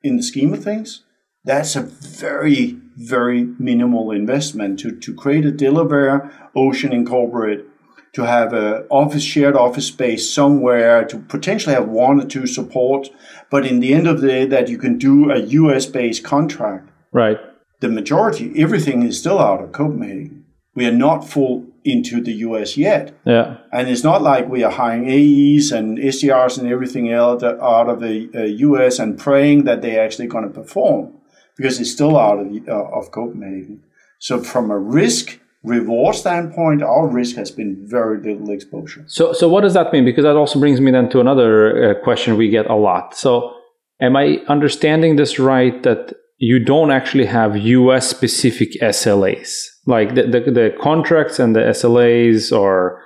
in 0.04 0.18
the 0.18 0.24
scheme 0.24 0.54
of 0.54 0.64
things, 0.64 1.04
that's 1.44 1.76
a 1.76 1.82
very, 1.82 2.78
very 2.96 3.44
minimal 3.60 4.12
investment 4.12 4.80
to, 4.80 4.92
to 4.92 5.14
create 5.14 5.46
a 5.46 5.52
Delaware 5.52 6.32
Ocean 6.56 6.94
Incorporate, 6.94 7.66
to 8.14 8.24
have 8.24 8.54
a 8.54 8.86
office 8.90 9.24
shared 9.24 9.56
office 9.56 9.88
space 9.88 10.34
somewhere, 10.34 11.06
to 11.06 11.20
potentially 11.20 11.76
have 11.76 11.88
one 11.88 12.20
or 12.20 12.26
two 12.26 12.48
support, 12.48 13.10
but 13.50 13.66
in 13.66 13.80
the 13.80 13.94
end 13.94 14.08
of 14.08 14.22
the 14.22 14.28
day 14.28 14.46
that 14.46 14.68
you 14.68 14.78
can 14.78 14.98
do 14.98 15.32
a 15.32 15.40
US 15.40 15.86
based 15.86 16.24
contract. 16.24 16.90
Right 17.12 17.40
the 17.80 17.90
majority, 17.90 18.54
everything 18.58 19.04
is 19.04 19.20
still 19.20 19.40
out 19.40 19.62
of 19.62 19.72
Copenhagen. 19.72 20.46
We 20.76 20.86
are 20.86 20.92
not 20.92 21.28
full 21.28 21.66
into 21.84 22.22
the 22.22 22.34
US 22.34 22.78
yet. 22.78 23.18
Yeah. 23.26 23.58
And 23.72 23.88
it's 23.88 24.04
not 24.04 24.22
like 24.22 24.50
we 24.50 24.64
are 24.64 24.72
hiring 24.72 25.06
AEs 25.06 25.72
and 25.72 25.98
SDRs 25.98 26.58
and 26.60 26.68
everything 26.68 27.12
else 27.12 27.44
out 27.44 27.90
of 27.90 28.00
the 28.02 28.30
uh, 28.36 28.44
US 28.44 29.00
and 29.00 29.18
praying 29.18 29.64
that 29.64 29.82
they're 29.82 30.04
actually 30.04 30.28
going 30.28 30.44
to 30.44 30.50
perform 30.50 31.14
because 31.56 31.80
it's 31.80 31.92
still 31.92 32.18
out 32.18 32.40
of, 32.40 32.48
uh, 32.68 32.98
of 32.98 33.12
Copenhagen. 33.12 33.84
So 34.20 34.44
from 34.44 34.70
a 34.70 34.78
risk 34.78 35.40
reward 35.64 36.16
standpoint, 36.16 36.84
our 36.84 37.08
risk 37.08 37.36
has 37.36 37.52
been 37.52 37.78
very 37.88 38.20
little 38.22 38.52
exposure. 38.52 39.04
So, 39.08 39.34
so 39.34 39.48
what 39.50 39.62
does 39.62 39.74
that 39.74 39.92
mean? 39.94 40.06
Because 40.06 40.24
that 40.24 40.36
also 40.36 40.60
brings 40.60 40.82
me 40.82 40.92
then 40.92 41.10
to 41.10 41.20
another 41.20 41.92
uh, 41.92 42.04
question 42.04 42.38
we 42.38 42.50
get 42.50 42.68
a 42.68 42.76
lot. 42.76 43.16
So, 43.16 43.54
am 44.00 44.16
I 44.16 44.40
understanding 44.48 45.16
this 45.16 45.40
right 45.40 45.82
that 45.84 46.14
you 46.38 46.64
don't 46.64 46.92
actually 46.92 47.26
have 47.26 47.58
US 47.58 48.08
specific 48.08 48.74
SLAs. 48.82 49.66
Like 49.86 50.16
the, 50.16 50.24
the, 50.24 50.52
the, 50.52 50.76
contracts 50.80 51.40
and 51.40 51.56
the 51.56 51.62
SLAs 51.62 52.52
or 52.52 53.02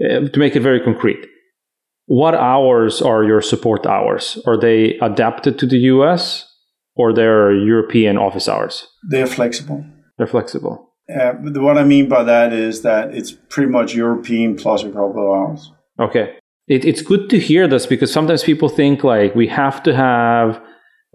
uh, 0.00 0.28
to 0.28 0.38
make 0.38 0.54
it 0.54 0.60
very 0.60 0.80
concrete. 0.80 1.26
What 2.06 2.34
hours 2.34 3.02
are 3.02 3.24
your 3.24 3.40
support 3.40 3.86
hours? 3.86 4.38
Are 4.46 4.58
they 4.58 4.98
adapted 5.00 5.58
to 5.58 5.66
the 5.66 5.78
US 5.78 6.46
or 6.94 7.12
they're 7.12 7.52
European 7.52 8.16
office 8.16 8.48
hours? 8.48 8.86
They're 9.08 9.26
flexible. 9.26 9.84
They're 10.18 10.26
flexible. 10.26 10.92
Uh, 11.12 11.32
what 11.34 11.78
I 11.78 11.84
mean 11.84 12.08
by 12.08 12.22
that 12.24 12.52
is 12.52 12.82
that 12.82 13.14
it's 13.14 13.32
pretty 13.32 13.70
much 13.70 13.94
European 13.94 14.56
plus 14.56 14.82
a 14.82 14.86
couple 14.86 15.32
of 15.32 15.50
hours. 15.50 15.72
Okay. 15.98 16.38
It, 16.68 16.84
it's 16.84 17.02
good 17.02 17.30
to 17.30 17.38
hear 17.38 17.68
this 17.68 17.86
because 17.86 18.12
sometimes 18.12 18.42
people 18.42 18.68
think 18.68 19.04
like 19.04 19.34
we 19.34 19.46
have 19.48 19.82
to 19.84 19.94
have 19.94 20.60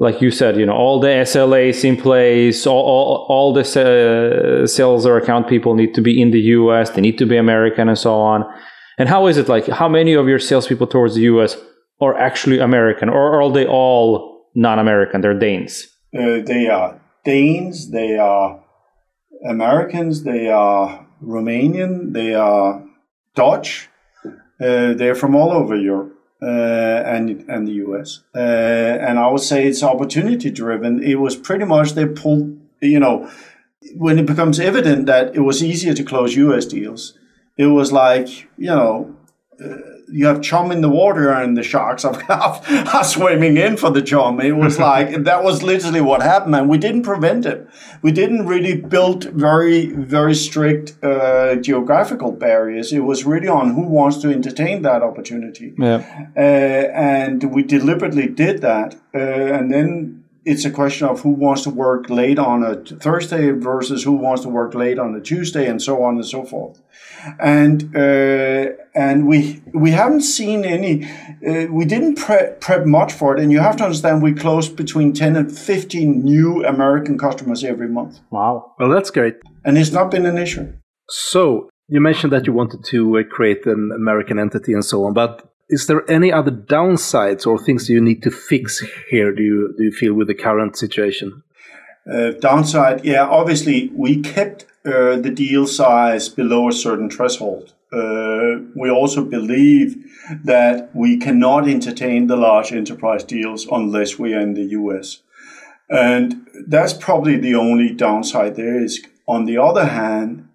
like 0.02 0.20
you 0.20 0.32
said, 0.32 0.58
you 0.58 0.66
know, 0.66 0.74
all 0.74 1.00
the 1.00 1.10
SLAs 1.10 1.86
in 1.86 1.96
place, 1.96 2.66
all, 2.66 2.84
all, 2.84 3.26
all 3.30 3.54
the 3.54 3.62
uh, 3.62 4.66
sales 4.66 5.06
or 5.06 5.16
account 5.16 5.48
people 5.48 5.76
need 5.76 5.94
to 5.94 6.02
be 6.02 6.20
in 6.20 6.32
the 6.32 6.40
US, 6.58 6.90
they 6.90 7.02
need 7.02 7.20
to 7.20 7.28
be 7.28 7.38
American 7.38 7.88
and 7.88 8.00
so 8.00 8.16
on. 8.16 8.44
And 8.98 9.08
how 9.08 9.28
is 9.28 9.38
it 9.38 9.48
like, 9.48 9.68
how 9.68 9.88
many 9.88 10.14
of 10.14 10.28
your 10.28 10.40
salespeople 10.40 10.88
towards 10.88 11.14
the 11.14 11.22
US 11.34 11.56
are 12.02 12.18
actually 12.18 12.58
American 12.58 13.10
or 13.10 13.44
are 13.44 13.52
they 13.52 13.68
all 13.68 14.50
non 14.56 14.80
American? 14.80 15.22
They're 15.22 15.38
Danes? 15.38 15.86
Uh, 16.18 16.42
they 16.42 16.68
are 16.68 17.00
Danes, 17.24 17.92
they 17.92 18.18
are 18.18 18.60
Americans, 19.48 20.24
they 20.24 20.50
are 20.50 21.06
Romanian, 21.24 22.14
they 22.14 22.34
are 22.34 22.84
Dutch, 23.36 23.88
uh, 24.26 24.94
they're 24.96 25.14
from 25.14 25.36
all 25.36 25.52
over 25.52 25.76
Europe 25.76 26.18
and 26.46 27.46
and 27.48 27.68
the 27.68 27.74
US. 27.86 28.22
Uh, 28.36 28.40
and 28.40 29.20
I 29.20 29.28
would 29.30 29.42
say 29.42 29.68
it's 29.68 29.84
opportunity 29.84 30.50
driven. 30.50 31.04
It 31.04 31.16
was 31.16 31.36
pretty 31.36 31.66
much 31.66 31.94
they 31.94 32.06
pulled, 32.06 32.60
you 32.82 33.00
know, 33.00 33.30
when 33.96 34.20
it 34.20 34.26
becomes 34.26 34.60
evident 34.60 35.06
that 35.06 35.36
it 35.36 35.42
was 35.42 35.64
easier 35.64 35.94
to 35.94 36.04
close 36.04 36.36
US 36.36 36.66
deals, 36.66 37.18
it 37.58 37.68
was 37.68 37.92
like, 37.92 38.28
you 38.58 38.68
know, 38.68 39.16
uh, 39.64 39.78
you 40.12 40.26
have 40.28 40.42
chum 40.42 40.72
in 40.72 40.82
the 40.82 40.90
water 40.90 41.32
and 41.32 41.58
the 41.58 41.64
sharks 41.64 42.04
are, 42.06 42.16
are 42.30 43.04
swimming 43.04 43.58
in 43.58 43.78
for 43.78 43.90
the 43.90 44.02
chum. 44.02 44.40
It 44.40 44.52
was 44.52 44.80
like 44.90 45.24
that 45.24 45.44
was 45.44 45.64
literally 45.64 46.02
what 46.02 46.22
happened, 46.22 46.56
and 46.56 46.70
we 46.70 46.78
didn't 46.78 47.04
prevent 47.04 47.46
it. 47.46 47.68
We 48.02 48.12
didn't 48.12 48.46
really 48.48 48.76
build 48.76 49.26
very 49.26 49.88
very 49.88 50.36
strict 50.36 51.02
uh, 51.04 51.56
geographical 51.56 52.32
barriers. 52.32 52.92
It 52.92 53.00
was 53.00 53.26
really 53.26 53.48
on 53.48 53.74
who 53.74 53.84
wants 53.84 54.18
to 54.20 54.30
entertain 54.30 54.82
that 54.84 55.02
opportunity, 55.02 55.74
yeah. 55.78 56.28
uh, 56.36 56.40
and 56.40 57.44
we 57.54 57.64
deliberately 57.64 58.28
did 58.28 58.62
that, 58.62 58.96
uh, 59.14 59.18
and 59.18 59.72
then. 59.72 60.21
It's 60.44 60.66
a 60.66 60.72
question 60.72 61.08
of 61.08 61.22
who 61.22 61.30
wants 61.30 61.64
to 61.64 61.70
work 61.70 62.10
late 62.10 62.40
on 62.40 62.64
a 62.64 62.76
Thursday 62.76 63.52
versus 63.52 64.04
who 64.04 64.14
wants 64.14 64.42
to 64.44 64.50
work 64.50 64.74
late 64.74 65.00
on 65.00 65.16
a 65.16 65.22
Tuesday, 65.22 65.68
and 65.68 65.82
so 65.82 66.04
on 66.04 66.16
and 66.16 66.26
so 66.26 66.44
forth 66.44 66.82
and 67.40 67.96
uh, 67.96 68.70
and 68.96 69.28
we 69.28 69.62
we 69.74 69.92
haven't 69.92 70.22
seen 70.22 70.66
any. 70.66 71.06
Uh, 71.48 71.68
we 71.70 71.86
didn't 71.86 72.16
prep, 72.16 72.62
prep 72.62 72.86
much 72.86 73.14
for 73.14 73.36
it, 73.36 73.42
and 73.42 73.52
you 73.52 73.60
have 73.60 73.76
to 73.78 73.84
understand 73.84 74.22
we 74.22 74.34
close 74.34 74.70
between 74.70 75.14
ten 75.14 75.36
and 75.36 75.56
fifteen 75.56 76.24
new 76.24 76.66
American 76.66 77.18
customers 77.18 77.64
every 77.64 77.88
month. 77.88 78.20
Wow! 78.32 78.74
Well, 78.80 78.90
that's 78.90 79.12
great, 79.12 79.36
and 79.64 79.78
it's 79.78 79.92
not 79.92 80.12
been 80.12 80.26
an 80.26 80.38
issue. 80.38 80.74
So 81.10 81.70
you 81.88 82.02
mentioned 82.02 82.34
that 82.34 82.48
you 82.48 82.54
wanted 82.54 82.84
to 82.86 83.20
uh, 83.20 83.24
create 83.24 83.66
an 83.66 83.92
American 83.96 84.40
entity 84.40 84.74
and 84.74 84.84
so 84.84 85.04
on, 85.06 85.14
but 85.14 85.51
is 85.72 85.88
there 85.88 86.10
any 86.12 86.32
other 86.32 86.52
downsides 86.52 87.48
or 87.48 87.58
things 87.58 87.90
you 87.90 88.02
need 88.02 88.22
to 88.24 88.30
fix 88.30 88.84
here? 89.10 89.32
Do 89.34 89.42
you 89.42 89.74
do 89.78 89.86
you 89.86 89.92
feel 89.92 90.14
with 90.14 90.28
the 90.28 90.36
current 90.36 90.78
situation? 90.78 91.44
Uh, 92.12 92.32
downside, 92.32 93.06
yeah, 93.06 93.26
obviously 93.26 93.90
we 93.96 94.22
kept 94.22 94.66
uh, 94.86 95.16
the 95.16 95.32
deal 95.34 95.66
size 95.66 96.30
below 96.30 96.68
a 96.68 96.74
certain 96.74 97.10
threshold. 97.10 97.74
Uh, 97.94 98.64
we 98.76 98.90
also 98.90 99.24
believe 99.24 99.96
that 100.44 100.90
we 100.94 101.18
cannot 101.18 101.68
entertain 101.68 102.28
the 102.28 102.36
large 102.36 102.72
enterprise 102.72 103.24
deals 103.24 103.68
unless 103.72 104.18
we 104.18 104.34
are 104.34 104.40
in 104.40 104.54
the 104.54 104.68
US. 104.80 105.22
And 105.90 106.48
that's 106.68 106.94
probably 106.94 107.38
the 107.38 107.56
only 107.56 107.94
downside 107.94 108.56
there 108.56 108.82
is 108.82 109.06
on 109.28 109.46
the 109.46 109.58
other 109.58 109.86
hand, 109.86 110.48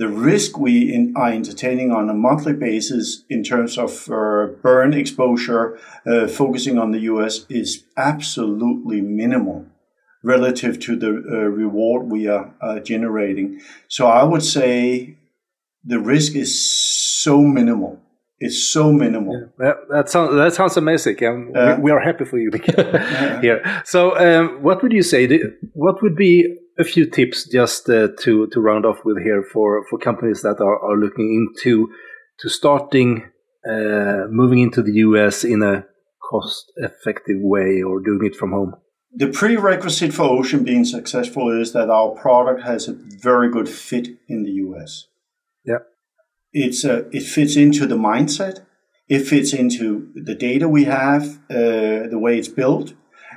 the 0.00 0.08
risk 0.08 0.56
we 0.56 0.94
in, 0.94 1.12
are 1.14 1.30
entertaining 1.30 1.92
on 1.92 2.08
a 2.08 2.14
monthly 2.14 2.54
basis 2.54 3.22
in 3.28 3.44
terms 3.44 3.76
of 3.76 4.08
uh, 4.10 4.46
burn 4.62 4.94
exposure, 4.94 5.78
uh, 6.06 6.26
focusing 6.26 6.78
on 6.78 6.90
the 6.90 7.00
US, 7.00 7.44
is 7.50 7.84
absolutely 7.98 9.02
minimal 9.02 9.66
relative 10.24 10.80
to 10.80 10.96
the 10.96 11.08
uh, 11.08 11.36
reward 11.62 12.10
we 12.10 12.26
are 12.26 12.54
uh, 12.62 12.80
generating. 12.80 13.60
So 13.88 14.06
I 14.06 14.24
would 14.24 14.42
say 14.42 15.16
the 15.84 16.00
risk 16.00 16.34
is 16.34 16.50
so 17.22 17.42
minimal. 17.42 18.00
It's 18.38 18.64
so 18.72 18.90
minimal. 18.90 19.34
Yeah, 19.38 19.48
that, 19.58 19.76
that, 19.90 20.08
sounds 20.08 20.34
that 20.34 20.54
sounds 20.54 20.78
amazing. 20.78 21.18
We, 21.20 21.74
we, 21.82 21.90
are 21.90 22.00
happy 22.00 22.24
for 22.24 22.38
you 22.38 22.50
here. 23.42 23.82
So, 23.84 24.16
um, 24.16 24.62
what 24.62 24.82
would 24.82 24.92
you 24.92 25.02
say? 25.02 25.28
What 25.74 26.02
would 26.02 26.16
be 26.16 26.56
a 26.80 26.84
few 26.84 27.08
tips 27.08 27.48
just 27.48 27.88
uh, 27.88 28.08
to 28.22 28.46
to 28.48 28.60
round 28.60 28.86
off 28.86 29.04
with 29.04 29.18
here 29.22 29.42
for 29.42 29.84
for 29.88 29.98
companies 29.98 30.42
that 30.42 30.60
are, 30.60 30.78
are 30.78 30.96
looking 30.96 31.28
into 31.34 31.90
to 32.40 32.48
starting 32.48 33.30
uh, 33.68 34.26
moving 34.30 34.60
into 34.60 34.82
the 34.82 34.94
US 35.06 35.44
in 35.44 35.62
a 35.62 35.84
cost 36.30 36.72
effective 36.76 37.36
way 37.40 37.82
or 37.82 38.00
doing 38.00 38.24
it 38.24 38.36
from 38.36 38.52
home? 38.52 38.74
The 39.12 39.28
prerequisite 39.28 40.14
for 40.14 40.22
Ocean 40.22 40.62
being 40.62 40.84
successful 40.84 41.50
is 41.60 41.72
that 41.72 41.90
our 41.90 42.10
product 42.10 42.62
has 42.62 42.88
a 42.88 42.92
very 42.92 43.50
good 43.50 43.68
fit 43.68 44.08
in 44.28 44.44
the 44.44 44.52
US. 44.66 45.06
Yeah. 45.64 45.78
It's 46.52 46.84
a, 46.84 47.08
it 47.10 47.24
fits 47.24 47.56
into 47.56 47.86
the 47.86 47.96
mindset. 47.96 48.64
It 49.08 49.26
fits 49.26 49.52
into 49.52 50.12
the 50.14 50.36
data 50.36 50.68
we 50.68 50.84
have, 50.84 51.40
uh, 51.50 52.06
the 52.08 52.18
way 52.20 52.38
it's 52.38 52.48
built. 52.48 52.94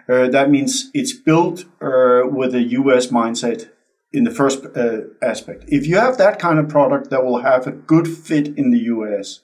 Uh, 0.10 0.28
that 0.28 0.50
means 0.50 0.90
it's 0.94 1.14
built 1.14 1.66
uh, 1.82 2.22
with 2.26 2.54
a 2.54 2.64
US 2.64 3.08
mindset 3.08 3.70
in 4.12 4.26
the 4.26 4.32
first 4.32 4.66
uh, 4.76 5.02
aspect. 5.22 5.66
If 5.68 5.88
you 5.88 5.98
have 5.98 6.18
that 6.18 6.40
kind 6.40 6.60
of 6.60 6.70
product 6.70 7.10
that 7.10 7.24
will 7.24 7.40
have 7.40 7.66
a 7.66 7.72
good 7.72 8.08
fit 8.08 8.48
in 8.58 8.72
the 8.72 8.80
US, 8.80 9.42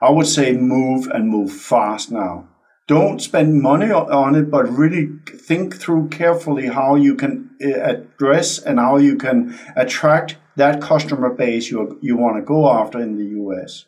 I 0.00 0.10
would 0.10 0.26
say 0.26 0.52
move 0.52 1.08
and 1.08 1.28
move 1.28 1.52
fast 1.52 2.10
now. 2.10 2.48
Don't 2.86 3.20
spend 3.20 3.60
money 3.60 3.90
on 3.90 4.34
it, 4.34 4.50
but 4.50 4.66
really 4.66 5.10
think 5.26 5.76
through 5.76 6.08
carefully 6.08 6.68
how 6.68 6.94
you 6.94 7.14
can 7.14 7.50
uh, 7.62 7.68
address 7.68 8.58
and 8.58 8.78
how 8.78 8.96
you 8.96 9.16
can 9.16 9.58
attract 9.76 10.36
that 10.56 10.80
customer 10.80 11.30
base 11.30 11.70
you, 11.70 11.98
you 12.00 12.16
want 12.16 12.36
to 12.36 12.42
go 12.42 12.70
after 12.70 12.98
in 12.98 13.16
the 13.16 13.42
US 13.42 13.84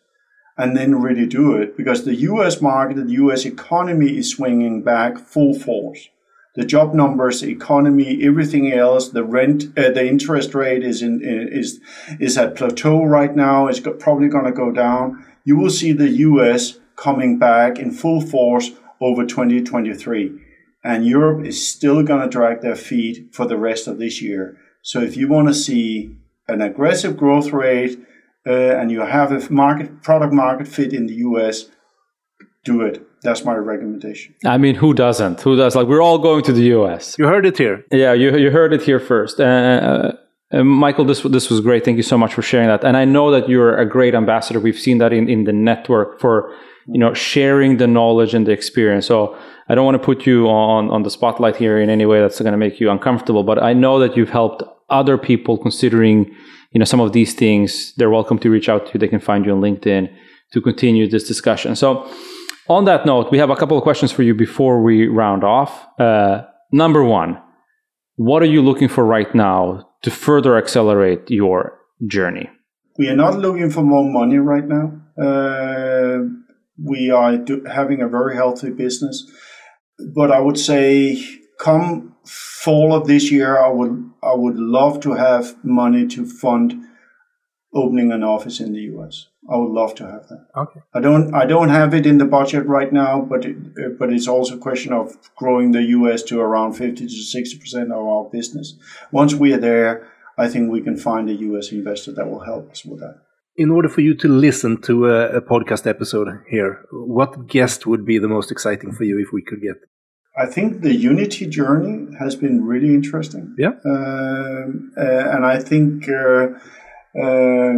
and 0.56 0.76
then 0.76 1.00
really 1.00 1.26
do 1.26 1.54
it 1.54 1.76
because 1.76 2.04
the 2.04 2.14
US 2.14 2.60
market, 2.60 2.96
the 2.96 3.12
US 3.12 3.44
economy 3.44 4.16
is 4.18 4.30
swinging 4.30 4.82
back 4.82 5.18
full 5.18 5.54
force. 5.54 6.08
The 6.56 6.64
job 6.64 6.94
numbers, 6.94 7.40
the 7.40 7.50
economy, 7.50 8.20
everything 8.24 8.72
else, 8.72 9.08
the 9.08 9.24
rent, 9.24 9.66
uh, 9.78 9.90
the 9.90 10.06
interest 10.06 10.54
rate 10.54 10.82
is 10.82 11.00
in 11.00 11.20
is 11.22 11.80
is 12.18 12.36
at 12.36 12.56
plateau 12.56 13.04
right 13.04 13.34
now. 13.34 13.68
It's 13.68 13.80
probably 13.80 14.28
going 14.28 14.46
to 14.46 14.52
go 14.52 14.72
down. 14.72 15.24
You 15.44 15.56
will 15.56 15.70
see 15.70 15.92
the 15.92 16.08
US 16.08 16.78
coming 16.96 17.38
back 17.38 17.78
in 17.78 17.92
full 17.92 18.20
force 18.20 18.72
over 19.00 19.24
2023, 19.24 20.38
and 20.84 21.06
Europe 21.06 21.46
is 21.46 21.66
still 21.66 22.02
going 22.02 22.20
to 22.20 22.28
drag 22.28 22.60
their 22.60 22.76
feet 22.76 23.32
for 23.32 23.46
the 23.46 23.56
rest 23.56 23.86
of 23.86 23.98
this 23.98 24.20
year. 24.20 24.58
So 24.82 25.00
if 25.00 25.16
you 25.16 25.28
want 25.28 25.48
to 25.48 25.54
see 25.54 26.16
an 26.48 26.60
aggressive 26.60 27.16
growth 27.16 27.52
rate 27.52 27.98
uh, 28.46 28.52
and 28.52 28.90
you 28.90 29.00
have 29.00 29.32
a 29.32 29.52
market 29.52 30.02
product 30.02 30.32
market 30.32 30.66
fit 30.66 30.92
in 30.92 31.06
the 31.06 31.14
US, 31.14 31.66
do 32.64 32.82
it. 32.82 33.06
That's 33.22 33.44
my 33.44 33.54
recommendation. 33.54 34.34
I 34.46 34.56
mean, 34.56 34.76
who 34.76 34.94
doesn't? 34.94 35.40
Who 35.42 35.56
does? 35.56 35.76
Like, 35.76 35.86
we're 35.86 36.02
all 36.02 36.18
going 36.18 36.42
to 36.44 36.52
the 36.52 36.74
US. 36.76 37.16
You 37.18 37.26
heard 37.26 37.44
it 37.44 37.58
here. 37.58 37.84
Yeah, 37.90 38.14
you 38.14 38.36
you 38.36 38.50
heard 38.50 38.72
it 38.72 38.82
here 38.82 39.00
first. 39.00 39.40
Uh, 39.40 40.12
uh, 40.52 40.64
Michael, 40.64 41.04
this 41.04 41.22
this 41.22 41.50
was 41.50 41.60
great. 41.60 41.84
Thank 41.84 41.96
you 41.96 42.02
so 42.02 42.18
much 42.18 42.34
for 42.34 42.42
sharing 42.42 42.68
that. 42.68 42.82
And 42.84 42.96
I 42.96 43.04
know 43.04 43.30
that 43.30 43.48
you're 43.48 43.76
a 43.76 43.86
great 43.86 44.14
ambassador. 44.14 44.58
We've 44.58 44.78
seen 44.78 44.98
that 44.98 45.12
in, 45.12 45.28
in 45.28 45.44
the 45.44 45.52
network 45.52 46.18
for 46.18 46.52
you 46.86 46.98
know 46.98 47.14
sharing 47.14 47.76
the 47.76 47.86
knowledge 47.86 48.34
and 48.34 48.46
the 48.46 48.52
experience. 48.52 49.06
So 49.06 49.36
I 49.68 49.74
don't 49.74 49.84
want 49.84 49.96
to 49.96 50.04
put 50.04 50.26
you 50.26 50.48
on 50.48 50.90
on 50.90 51.02
the 51.02 51.10
spotlight 51.10 51.56
here 51.56 51.78
in 51.78 51.88
any 51.88 52.06
way 52.06 52.20
that's 52.20 52.40
going 52.40 52.52
to 52.52 52.58
make 52.58 52.80
you 52.80 52.90
uncomfortable. 52.90 53.44
But 53.44 53.62
I 53.62 53.74
know 53.74 53.98
that 54.00 54.16
you've 54.16 54.30
helped 54.30 54.62
other 54.88 55.16
people 55.16 55.56
considering 55.56 56.34
you 56.72 56.78
know 56.78 56.84
some 56.84 57.00
of 57.00 57.12
these 57.12 57.34
things 57.34 57.92
they're 57.96 58.10
welcome 58.10 58.38
to 58.38 58.50
reach 58.50 58.68
out 58.68 58.86
to 58.86 58.92
you 58.94 59.00
they 59.00 59.08
can 59.08 59.20
find 59.20 59.44
you 59.44 59.52
on 59.52 59.60
linkedin 59.60 60.08
to 60.52 60.60
continue 60.60 61.08
this 61.08 61.26
discussion. 61.28 61.76
So 61.76 62.10
on 62.68 62.84
that 62.84 63.06
note 63.06 63.30
we 63.30 63.38
have 63.38 63.50
a 63.50 63.56
couple 63.56 63.76
of 63.76 63.82
questions 63.82 64.12
for 64.12 64.22
you 64.22 64.34
before 64.34 64.82
we 64.82 65.06
round 65.06 65.44
off. 65.44 65.86
Uh, 65.98 66.42
number 66.72 67.04
one 67.04 67.38
what 68.16 68.42
are 68.42 68.52
you 68.54 68.60
looking 68.60 68.88
for 68.88 69.04
right 69.04 69.34
now 69.34 69.88
to 70.02 70.10
further 70.10 70.58
accelerate 70.58 71.30
your 71.30 71.78
journey? 72.06 72.50
We 72.98 73.08
are 73.08 73.16
not 73.16 73.38
looking 73.38 73.70
for 73.70 73.82
more 73.82 74.04
money 74.04 74.36
right 74.36 74.66
now. 74.66 75.00
Uh, 75.18 76.28
we 76.82 77.10
are 77.10 77.38
do- 77.38 77.64
having 77.64 78.02
a 78.02 78.08
very 78.08 78.34
healthy 78.34 78.70
business. 78.70 79.24
But 80.14 80.30
i 80.30 80.40
would 80.40 80.58
say 80.58 81.22
come 81.58 82.09
fall 82.24 82.94
of 82.94 83.06
this 83.06 83.30
year, 83.30 83.58
I 83.58 83.68
would 83.68 84.10
I 84.22 84.34
would 84.34 84.56
love 84.56 85.00
to 85.00 85.12
have 85.12 85.56
money 85.64 86.06
to 86.08 86.26
fund 86.26 86.86
opening 87.72 88.12
an 88.12 88.22
office 88.22 88.60
in 88.60 88.72
the 88.72 88.80
US. 88.92 89.28
I 89.50 89.56
would 89.56 89.70
love 89.70 89.94
to 89.96 90.04
have 90.04 90.28
that. 90.28 90.46
Okay. 90.56 90.80
I 90.94 91.00
don't 91.00 91.34
I 91.34 91.46
don't 91.46 91.70
have 91.70 91.94
it 91.94 92.06
in 92.06 92.18
the 92.18 92.24
budget 92.24 92.66
right 92.66 92.92
now, 92.92 93.20
but 93.22 93.44
it, 93.44 93.98
but 93.98 94.12
it's 94.12 94.28
also 94.28 94.56
a 94.56 94.58
question 94.58 94.92
of 94.92 95.16
growing 95.36 95.72
the 95.72 95.82
US 95.82 96.22
to 96.24 96.40
around 96.40 96.74
50 96.74 97.06
to 97.06 97.10
60 97.10 97.58
percent 97.58 97.92
of 97.92 98.06
our 98.06 98.24
business. 98.30 98.74
Once 99.12 99.34
we 99.34 99.52
are 99.52 99.60
there, 99.60 100.08
I 100.36 100.48
think 100.48 100.70
we 100.70 100.82
can 100.82 100.96
find 100.96 101.28
a 101.28 101.34
US 101.34 101.72
investor 101.72 102.12
that 102.12 102.28
will 102.28 102.44
help 102.44 102.70
us 102.70 102.84
with 102.84 103.00
that. 103.00 103.16
In 103.56 103.70
order 103.70 103.88
for 103.88 104.00
you 104.00 104.14
to 104.14 104.28
listen 104.28 104.80
to 104.82 105.06
a, 105.06 105.36
a 105.36 105.42
podcast 105.42 105.86
episode 105.86 106.28
here, 106.48 106.84
what 106.92 107.46
guest 107.46 107.86
would 107.86 108.04
be 108.06 108.18
the 108.18 108.28
most 108.28 108.50
exciting 108.50 108.92
for 108.92 109.04
you 109.04 109.18
if 109.18 109.32
we 109.32 109.42
could 109.42 109.60
get? 109.60 109.89
I 110.36 110.46
think 110.46 110.82
the 110.82 110.94
Unity 110.94 111.46
journey 111.46 112.16
has 112.18 112.36
been 112.36 112.64
really 112.64 112.94
interesting. 112.94 113.54
Yeah. 113.58 113.72
Um, 113.84 114.92
uh, 114.96 115.00
and 115.00 115.44
I 115.44 115.58
think 115.58 116.08
uh, 116.08 116.48
uh, 117.18 117.74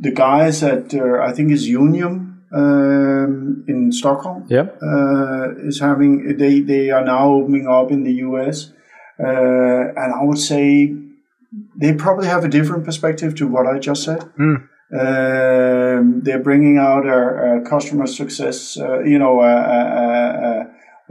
the 0.00 0.12
guys 0.14 0.62
at, 0.62 0.94
uh, 0.94 1.18
I 1.20 1.32
think 1.32 1.50
is 1.50 1.68
Younium 1.68 2.38
um, 2.54 3.64
in 3.66 3.90
Stockholm. 3.90 4.46
Yeah. 4.48 4.66
Uh, 4.80 5.54
is 5.66 5.80
having, 5.80 6.36
they, 6.36 6.60
they 6.60 6.90
are 6.90 7.04
now 7.04 7.32
opening 7.32 7.66
up 7.66 7.90
in 7.90 8.04
the 8.04 8.14
US. 8.26 8.72
Uh, 9.18 9.92
and 9.96 10.14
I 10.14 10.22
would 10.22 10.38
say 10.38 10.94
they 11.76 11.94
probably 11.94 12.26
have 12.26 12.44
a 12.44 12.48
different 12.48 12.84
perspective 12.84 13.34
to 13.36 13.46
what 13.46 13.66
I 13.66 13.78
just 13.78 14.04
said. 14.04 14.20
Mm. 14.38 14.68
Um, 14.94 16.20
they're 16.22 16.38
bringing 16.38 16.76
out 16.76 17.06
a, 17.06 17.56
a 17.56 17.60
customer 17.62 18.06
success, 18.06 18.76
you 18.76 19.18
know, 19.18 19.40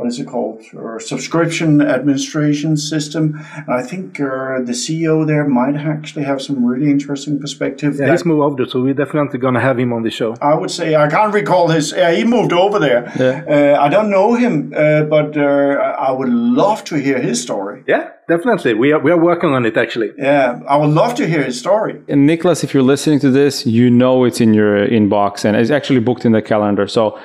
what 0.01 0.07
is 0.07 0.19
it 0.19 0.27
called, 0.27 0.63
or 0.73 0.99
subscription 0.99 1.79
administration 1.79 2.75
system. 2.75 3.39
And 3.55 3.69
I 3.81 3.83
think 3.83 4.19
uh, 4.19 4.57
the 4.69 4.75
CEO 4.83 5.27
there 5.27 5.47
might 5.47 5.75
actually 5.75 6.25
have 6.25 6.41
some 6.41 6.65
really 6.65 6.89
interesting 6.89 7.39
perspective. 7.39 7.97
Yeah, 7.99 8.09
he's 8.09 8.25
moved 8.25 8.41
over, 8.41 8.65
so 8.67 8.81
we're 8.81 8.95
definitely 8.95 9.37
going 9.37 9.53
to 9.53 9.59
have 9.59 9.77
him 9.77 9.93
on 9.93 10.01
the 10.01 10.09
show. 10.09 10.35
I 10.41 10.55
would 10.55 10.71
say 10.71 10.95
I 10.95 11.07
can't 11.07 11.31
recall 11.31 11.67
his. 11.67 11.91
Yeah, 11.91 12.11
he 12.11 12.23
moved 12.23 12.51
over 12.51 12.79
there. 12.79 13.01
Yeah. 13.19 13.75
Uh, 13.77 13.85
I 13.85 13.89
don't 13.89 14.09
know 14.09 14.33
him, 14.33 14.73
uh, 14.75 15.03
but 15.03 15.37
uh, 15.37 16.07
I 16.07 16.11
would 16.11 16.29
love 16.29 16.83
to 16.85 16.95
hear 16.95 17.19
his 17.19 17.39
story. 17.39 17.83
Yeah, 17.87 18.09
definitely. 18.27 18.73
We 18.73 18.91
are 18.93 18.99
we 18.99 19.11
are 19.11 19.21
working 19.31 19.51
on 19.57 19.67
it 19.67 19.77
actually. 19.77 20.09
Yeah, 20.17 20.59
I 20.67 20.77
would 20.77 20.93
love 21.01 21.13
to 21.15 21.27
hear 21.27 21.43
his 21.43 21.59
story. 21.59 22.01
And 22.07 22.25
Nicholas, 22.25 22.63
if 22.63 22.73
you're 22.73 22.89
listening 22.93 23.19
to 23.19 23.29
this, 23.29 23.67
you 23.67 23.91
know 23.91 24.23
it's 24.23 24.41
in 24.41 24.55
your 24.55 24.87
inbox 24.87 25.45
and 25.45 25.55
it's 25.55 25.69
actually 25.69 25.99
booked 25.99 26.25
in 26.25 26.31
the 26.31 26.41
calendar. 26.41 26.87
So 26.87 27.19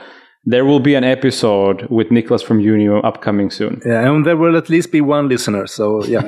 there 0.49 0.65
will 0.65 0.79
be 0.79 0.95
an 0.95 1.03
episode 1.03 1.87
with 1.91 2.13
Nicholas 2.13 2.41
from 2.41 2.61
Younium 2.61 3.05
upcoming 3.05 3.51
soon. 3.51 3.83
Yeah, 3.85 4.09
and 4.09 4.25
there 4.25 4.37
will 4.37 4.57
at 4.57 4.71
least 4.71 4.93
be 4.93 5.01
one 5.01 5.29
listener. 5.29 5.67
So 5.67 6.05
yeah. 6.05 6.23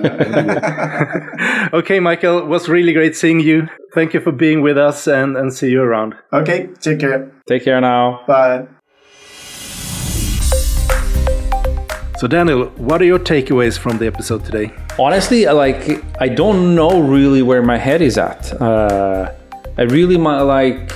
okay, 1.72 2.00
Michael, 2.00 2.44
was 2.46 2.68
really 2.68 2.92
great 2.92 3.14
seeing 3.14 3.38
you. 3.38 3.68
Thank 3.94 4.14
you 4.14 4.20
for 4.20 4.32
being 4.32 4.60
with 4.60 4.76
us, 4.76 5.06
and 5.06 5.36
and 5.36 5.54
see 5.54 5.70
you 5.70 5.82
around. 5.82 6.16
Okay, 6.32 6.68
take 6.80 6.98
care. 6.98 7.30
Take 7.46 7.62
care 7.64 7.80
now. 7.80 8.24
Bye. 8.26 8.66
So, 12.18 12.26
Daniel, 12.26 12.66
what 12.78 13.00
are 13.00 13.04
your 13.04 13.20
takeaways 13.20 13.78
from 13.78 13.98
the 13.98 14.08
episode 14.08 14.44
today? 14.44 14.72
Honestly, 14.98 15.46
like 15.46 16.04
I 16.20 16.28
don't 16.28 16.74
know 16.74 17.00
really 17.00 17.42
where 17.42 17.62
my 17.62 17.78
head 17.78 18.02
is 18.02 18.18
at. 18.18 18.60
Uh, 18.60 19.32
I 19.78 19.82
really 19.82 20.16
like 20.16 20.90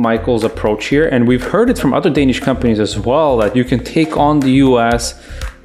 Michael's 0.00 0.44
approach 0.44 0.86
here, 0.86 1.06
and 1.08 1.28
we've 1.28 1.42
heard 1.42 1.68
it 1.68 1.78
from 1.78 1.92
other 1.92 2.10
Danish 2.10 2.40
companies 2.40 2.80
as 2.80 2.98
well 2.98 3.36
that 3.36 3.54
you 3.54 3.64
can 3.64 3.84
take 3.84 4.16
on 4.16 4.40
the 4.40 4.52
US 4.66 5.02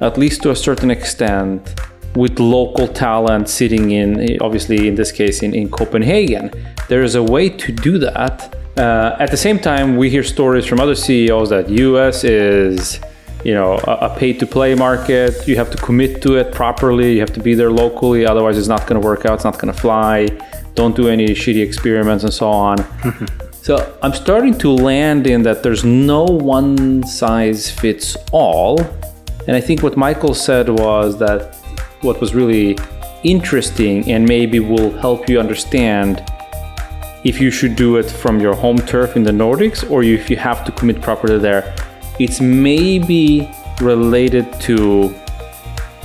at 0.00 0.18
least 0.18 0.42
to 0.42 0.50
a 0.50 0.56
certain 0.56 0.90
extent 0.90 1.74
with 2.14 2.38
local 2.38 2.86
talent 2.88 3.48
sitting 3.48 3.90
in, 3.92 4.38
obviously 4.40 4.88
in 4.88 4.94
this 4.94 5.10
case, 5.10 5.42
in, 5.42 5.54
in 5.54 5.70
Copenhagen. 5.70 6.50
There 6.88 7.02
is 7.02 7.14
a 7.14 7.22
way 7.22 7.48
to 7.48 7.72
do 7.72 7.98
that. 7.98 8.54
Uh, 8.76 9.16
at 9.18 9.30
the 9.30 9.36
same 9.36 9.58
time, 9.58 9.96
we 9.96 10.10
hear 10.10 10.22
stories 10.22 10.66
from 10.66 10.80
other 10.80 10.94
CEOs 10.94 11.48
that 11.50 11.68
US 11.70 12.24
is 12.24 13.00
you 13.44 13.54
know 13.54 13.78
a, 13.86 14.08
a 14.08 14.16
pay 14.18 14.32
to 14.34 14.46
play 14.46 14.74
market. 14.74 15.48
You 15.48 15.56
have 15.56 15.70
to 15.70 15.78
commit 15.78 16.20
to 16.22 16.36
it 16.36 16.52
properly. 16.52 17.14
You 17.14 17.20
have 17.20 17.32
to 17.34 17.40
be 17.40 17.54
there 17.54 17.70
locally, 17.70 18.26
otherwise 18.26 18.58
it's 18.58 18.68
not 18.68 18.86
going 18.86 19.00
to 19.00 19.06
work 19.06 19.24
out. 19.24 19.34
It's 19.34 19.44
not 19.44 19.58
going 19.58 19.72
to 19.72 19.80
fly. 19.80 20.28
Don't 20.74 20.94
do 20.94 21.08
any 21.08 21.28
shitty 21.28 21.62
experiments 21.62 22.22
and 22.24 22.34
so 22.34 22.50
on. 22.50 22.76
so 23.66 23.98
I'm 24.00 24.12
starting 24.12 24.56
to 24.58 24.70
land 24.70 25.26
in 25.26 25.42
that 25.42 25.64
there's 25.64 25.82
no 25.82 26.22
one 26.22 27.04
size 27.04 27.68
fits 27.68 28.16
all. 28.30 28.78
And 29.48 29.56
I 29.56 29.60
think 29.60 29.82
what 29.82 29.96
Michael 29.96 30.34
said 30.34 30.68
was 30.68 31.18
that 31.18 31.56
what 32.02 32.20
was 32.20 32.32
really 32.32 32.78
interesting 33.24 34.08
and 34.08 34.24
maybe 34.24 34.60
will 34.60 34.92
help 34.92 35.28
you 35.28 35.40
understand 35.40 36.24
if 37.24 37.40
you 37.40 37.50
should 37.50 37.74
do 37.74 37.96
it 37.96 38.08
from 38.08 38.38
your 38.38 38.54
home 38.54 38.78
turf 38.78 39.16
in 39.16 39.24
the 39.24 39.32
Nordics 39.32 39.90
or 39.90 40.04
if 40.04 40.30
you 40.30 40.36
have 40.36 40.64
to 40.66 40.70
commit 40.70 41.02
properly 41.02 41.40
there. 41.40 41.74
It's 42.20 42.40
maybe 42.40 43.50
related 43.80 44.46
to 44.60 45.12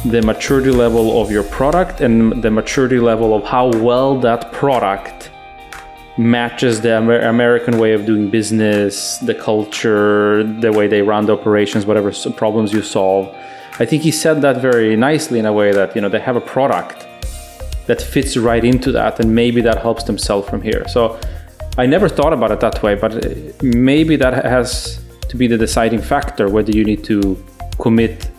the 0.05 0.23
maturity 0.23 0.71
level 0.71 1.21
of 1.21 1.29
your 1.29 1.43
product 1.43 2.01
and 2.01 2.41
the 2.41 2.49
maturity 2.49 2.99
level 2.99 3.35
of 3.35 3.43
how 3.43 3.67
well 3.67 4.19
that 4.21 4.51
product 4.51 5.30
matches 6.17 6.81
the 6.81 6.97
Amer- 6.97 7.21
American 7.21 7.77
way 7.77 7.93
of 7.93 8.05
doing 8.05 8.29
business, 8.29 9.17
the 9.19 9.33
culture, 9.33 10.43
the 10.43 10.71
way 10.71 10.87
they 10.87 11.01
run 11.01 11.25
the 11.25 11.33
operations, 11.33 11.85
whatever 11.85 12.11
problems 12.35 12.73
you 12.73 12.81
solve. 12.81 13.33
I 13.79 13.85
think 13.85 14.03
he 14.03 14.11
said 14.11 14.41
that 14.41 14.61
very 14.61 14.95
nicely 14.95 15.39
in 15.39 15.45
a 15.45 15.53
way 15.53 15.71
that 15.71 15.95
you 15.95 16.01
know 16.01 16.09
they 16.09 16.19
have 16.19 16.35
a 16.35 16.41
product 16.41 17.07
that 17.87 18.01
fits 18.01 18.37
right 18.37 18.63
into 18.63 18.91
that, 18.91 19.19
and 19.19 19.33
maybe 19.33 19.61
that 19.61 19.81
helps 19.81 20.03
them 20.03 20.17
sell 20.17 20.41
from 20.41 20.61
here. 20.61 20.87
So 20.87 21.19
I 21.77 21.85
never 21.85 22.09
thought 22.09 22.33
about 22.33 22.51
it 22.51 22.59
that 22.59 22.83
way, 22.83 22.95
but 22.95 23.25
uh, 23.25 23.29
maybe 23.61 24.15
that 24.17 24.45
has 24.45 25.01
to 25.29 25.37
be 25.37 25.47
the 25.47 25.57
deciding 25.57 26.01
factor 26.01 26.49
whether 26.49 26.71
you 26.71 26.83
need 26.83 27.03
to 27.05 27.41
commit 27.79 28.29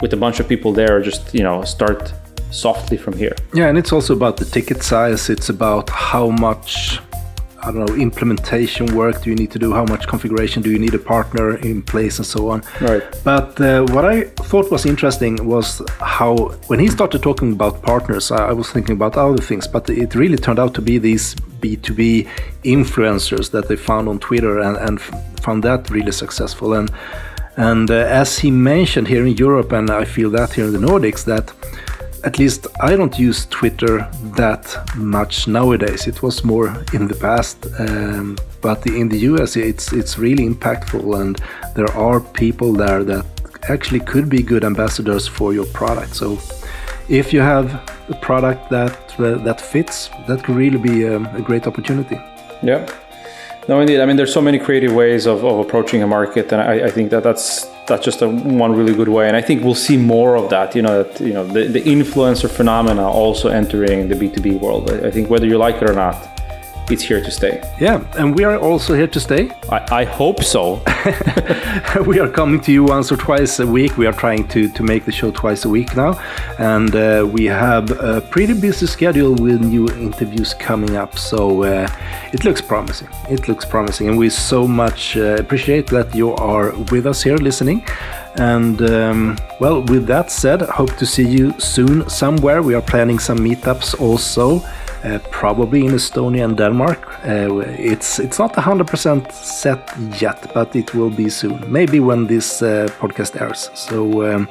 with 0.00 0.12
a 0.12 0.16
bunch 0.16 0.38
of 0.40 0.48
people 0.48 0.72
there 0.72 0.96
or 0.96 1.00
just 1.00 1.34
you 1.34 1.42
know 1.42 1.64
start 1.64 2.12
softly 2.50 2.96
from 2.96 3.16
here. 3.16 3.34
Yeah, 3.52 3.68
and 3.68 3.76
it's 3.78 3.92
also 3.92 4.14
about 4.14 4.36
the 4.36 4.44
ticket 4.44 4.82
size. 4.82 5.28
It's 5.28 5.48
about 5.48 5.90
how 5.90 6.30
much, 6.30 7.00
I 7.66 7.72
don't 7.72 7.84
know, 7.84 7.96
implementation 7.96 8.94
work 8.94 9.22
do 9.22 9.30
you 9.30 9.34
need 9.36 9.50
to 9.50 9.58
do? 9.58 9.72
How 9.72 9.84
much 9.84 10.06
configuration 10.06 10.62
do 10.62 10.70
you 10.70 10.78
need 10.78 10.94
a 10.94 11.00
partner 11.00 11.56
in 11.56 11.82
place 11.82 12.18
and 12.18 12.26
so 12.26 12.48
on? 12.48 12.62
Right. 12.80 13.02
But 13.24 13.60
uh, 13.60 13.84
what 13.86 14.04
I 14.04 14.24
thought 14.50 14.70
was 14.70 14.86
interesting 14.86 15.44
was 15.44 15.82
how, 15.98 16.36
when 16.68 16.78
he 16.78 16.86
started 16.86 17.24
talking 17.24 17.52
about 17.52 17.82
partners, 17.82 18.30
I, 18.30 18.50
I 18.50 18.52
was 18.52 18.70
thinking 18.70 18.92
about 18.92 19.16
other 19.16 19.42
things, 19.42 19.66
but 19.66 19.90
it 19.90 20.14
really 20.14 20.36
turned 20.36 20.60
out 20.60 20.74
to 20.74 20.80
be 20.80 20.98
these 20.98 21.34
B2B 21.60 22.28
influencers 22.62 23.50
that 23.50 23.66
they 23.66 23.74
found 23.74 24.08
on 24.08 24.20
Twitter 24.20 24.60
and, 24.60 24.76
and 24.76 25.00
found 25.42 25.64
that 25.64 25.90
really 25.90 26.12
successful. 26.12 26.74
And 26.74 26.88
and 27.56 27.90
uh, 27.90 27.94
as 27.94 28.38
he 28.38 28.50
mentioned 28.50 29.08
here 29.08 29.26
in 29.26 29.34
Europe, 29.34 29.72
and 29.72 29.90
I 29.90 30.04
feel 30.04 30.30
that 30.32 30.52
here 30.52 30.66
in 30.66 30.72
the 30.72 30.78
Nordics, 30.78 31.24
that 31.24 31.52
at 32.26 32.40
least 32.40 32.66
I 32.80 32.96
don't 32.96 33.16
use 33.18 33.46
Twitter 33.46 34.08
that 34.34 34.64
much 34.96 35.46
nowadays. 35.46 36.08
It 36.08 36.22
was 36.22 36.44
more 36.44 36.68
in 36.92 37.06
the 37.06 37.14
past, 37.14 37.66
um, 37.78 38.36
but 38.60 38.84
in 38.86 39.08
the 39.08 39.18
US, 39.30 39.56
it's 39.56 39.92
it's 39.92 40.18
really 40.18 40.44
impactful, 40.48 41.20
and 41.20 41.40
there 41.76 41.92
are 41.96 42.20
people 42.20 42.72
there 42.72 43.04
that 43.04 43.24
actually 43.68 44.00
could 44.00 44.28
be 44.28 44.42
good 44.42 44.64
ambassadors 44.64 45.28
for 45.28 45.54
your 45.54 45.66
product. 45.66 46.16
So, 46.16 46.38
if 47.08 47.32
you 47.32 47.40
have 47.40 47.68
a 48.08 48.16
product 48.20 48.70
that 48.70 48.98
uh, 49.20 49.38
that 49.44 49.60
fits, 49.60 50.10
that 50.26 50.42
could 50.42 50.56
really 50.56 50.78
be 50.78 51.06
um, 51.08 51.26
a 51.26 51.40
great 51.40 51.66
opportunity. 51.66 52.18
Yeah. 52.62 52.86
No, 53.68 53.80
indeed. 53.80 54.00
I 54.00 54.06
mean, 54.06 54.16
there's 54.16 54.32
so 54.32 54.40
many 54.40 54.58
creative 54.60 54.92
ways 54.92 55.26
of, 55.26 55.44
of 55.44 55.58
approaching 55.58 56.02
a 56.02 56.06
market, 56.06 56.52
and 56.52 56.60
I, 56.60 56.86
I 56.86 56.90
think 56.90 57.10
that 57.10 57.24
that's 57.24 57.66
that's 57.88 58.04
just 58.04 58.22
a, 58.22 58.28
one 58.28 58.72
really 58.74 58.94
good 58.94 59.08
way. 59.08 59.26
And 59.26 59.36
I 59.36 59.42
think 59.42 59.64
we'll 59.64 59.74
see 59.74 59.96
more 59.96 60.36
of 60.36 60.50
that. 60.50 60.76
You 60.76 60.82
know, 60.82 61.02
that 61.02 61.20
you 61.20 61.32
know 61.32 61.44
the, 61.44 61.66
the 61.66 61.82
influencer 61.82 62.48
phenomena 62.48 63.08
also 63.08 63.48
entering 63.48 64.08
the 64.08 64.14
B2B 64.14 64.60
world. 64.60 64.90
I, 64.90 65.08
I 65.08 65.10
think 65.10 65.30
whether 65.30 65.46
you 65.46 65.58
like 65.58 65.76
it 65.82 65.90
or 65.90 65.94
not, 65.94 66.35
it's 66.90 67.02
here 67.02 67.20
to 67.20 67.30
stay. 67.30 67.62
Yeah, 67.80 68.04
and 68.16 68.34
we 68.34 68.44
are 68.44 68.58
also 68.58 68.94
here 68.94 69.06
to 69.08 69.20
stay. 69.20 69.50
I, 69.70 70.00
I 70.00 70.04
hope 70.04 70.42
so. 70.42 70.82
we 72.06 72.18
are 72.18 72.28
coming 72.28 72.60
to 72.60 72.72
you 72.72 72.84
once 72.84 73.10
or 73.10 73.16
twice 73.16 73.58
a 73.60 73.66
week. 73.66 73.96
We 73.96 74.06
are 74.06 74.12
trying 74.12 74.46
to, 74.48 74.68
to 74.68 74.82
make 74.82 75.04
the 75.04 75.12
show 75.12 75.30
twice 75.30 75.64
a 75.64 75.68
week 75.68 75.96
now. 75.96 76.18
And 76.58 76.94
uh, 76.94 77.28
we 77.30 77.44
have 77.46 77.90
a 77.90 78.20
pretty 78.20 78.54
busy 78.54 78.86
schedule 78.86 79.34
with 79.34 79.60
new 79.60 79.88
interviews 79.88 80.54
coming 80.54 80.96
up. 80.96 81.18
So 81.18 81.64
uh, 81.64 81.88
it 82.32 82.44
looks 82.44 82.60
promising. 82.60 83.08
It 83.28 83.48
looks 83.48 83.64
promising. 83.64 84.08
And 84.08 84.18
we 84.18 84.30
so 84.30 84.66
much 84.66 85.16
uh, 85.16 85.36
appreciate 85.38 85.86
that 85.88 86.14
you 86.14 86.34
are 86.34 86.76
with 86.92 87.06
us 87.06 87.22
here 87.22 87.36
listening. 87.36 87.84
And 88.38 88.82
um, 88.82 89.38
well, 89.60 89.82
with 89.82 90.06
that 90.06 90.30
said, 90.30 90.62
hope 90.62 90.94
to 90.96 91.06
see 91.06 91.26
you 91.26 91.58
soon 91.58 92.08
somewhere. 92.08 92.62
We 92.62 92.74
are 92.74 92.82
planning 92.82 93.18
some 93.18 93.38
meetups 93.38 93.98
also. 94.00 94.62
Uh, 95.04 95.18
probably 95.30 95.84
in 95.84 95.92
Estonia 95.92 96.44
and 96.44 96.56
Denmark. 96.56 96.98
Uh, 97.24 97.58
it's 97.78 98.18
it's 98.18 98.38
not 98.38 98.52
100% 98.54 99.32
set 99.32 99.80
yet, 100.20 100.50
but 100.54 100.74
it 100.74 100.94
will 100.94 101.10
be 101.10 101.30
soon. 101.30 101.60
Maybe 101.72 102.00
when 102.00 102.26
this 102.26 102.62
uh, 102.62 102.88
podcast 103.00 103.40
airs. 103.40 103.70
So, 103.74 104.24
um, 104.24 104.48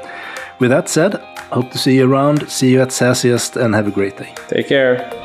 with 0.59 0.69
that 0.69 0.87
said, 0.89 1.15
hope 1.51 1.71
to 1.71 1.77
see 1.77 1.95
you 1.95 2.05
around. 2.05 2.47
See 2.49 2.71
you 2.71 2.81
at 2.81 2.89
Sassiest 2.89 3.57
and 3.57 3.75
have 3.75 3.87
a 3.87 3.91
great 3.91 4.17
day. 4.17 4.33
Take 4.47 4.67
care. 4.67 5.24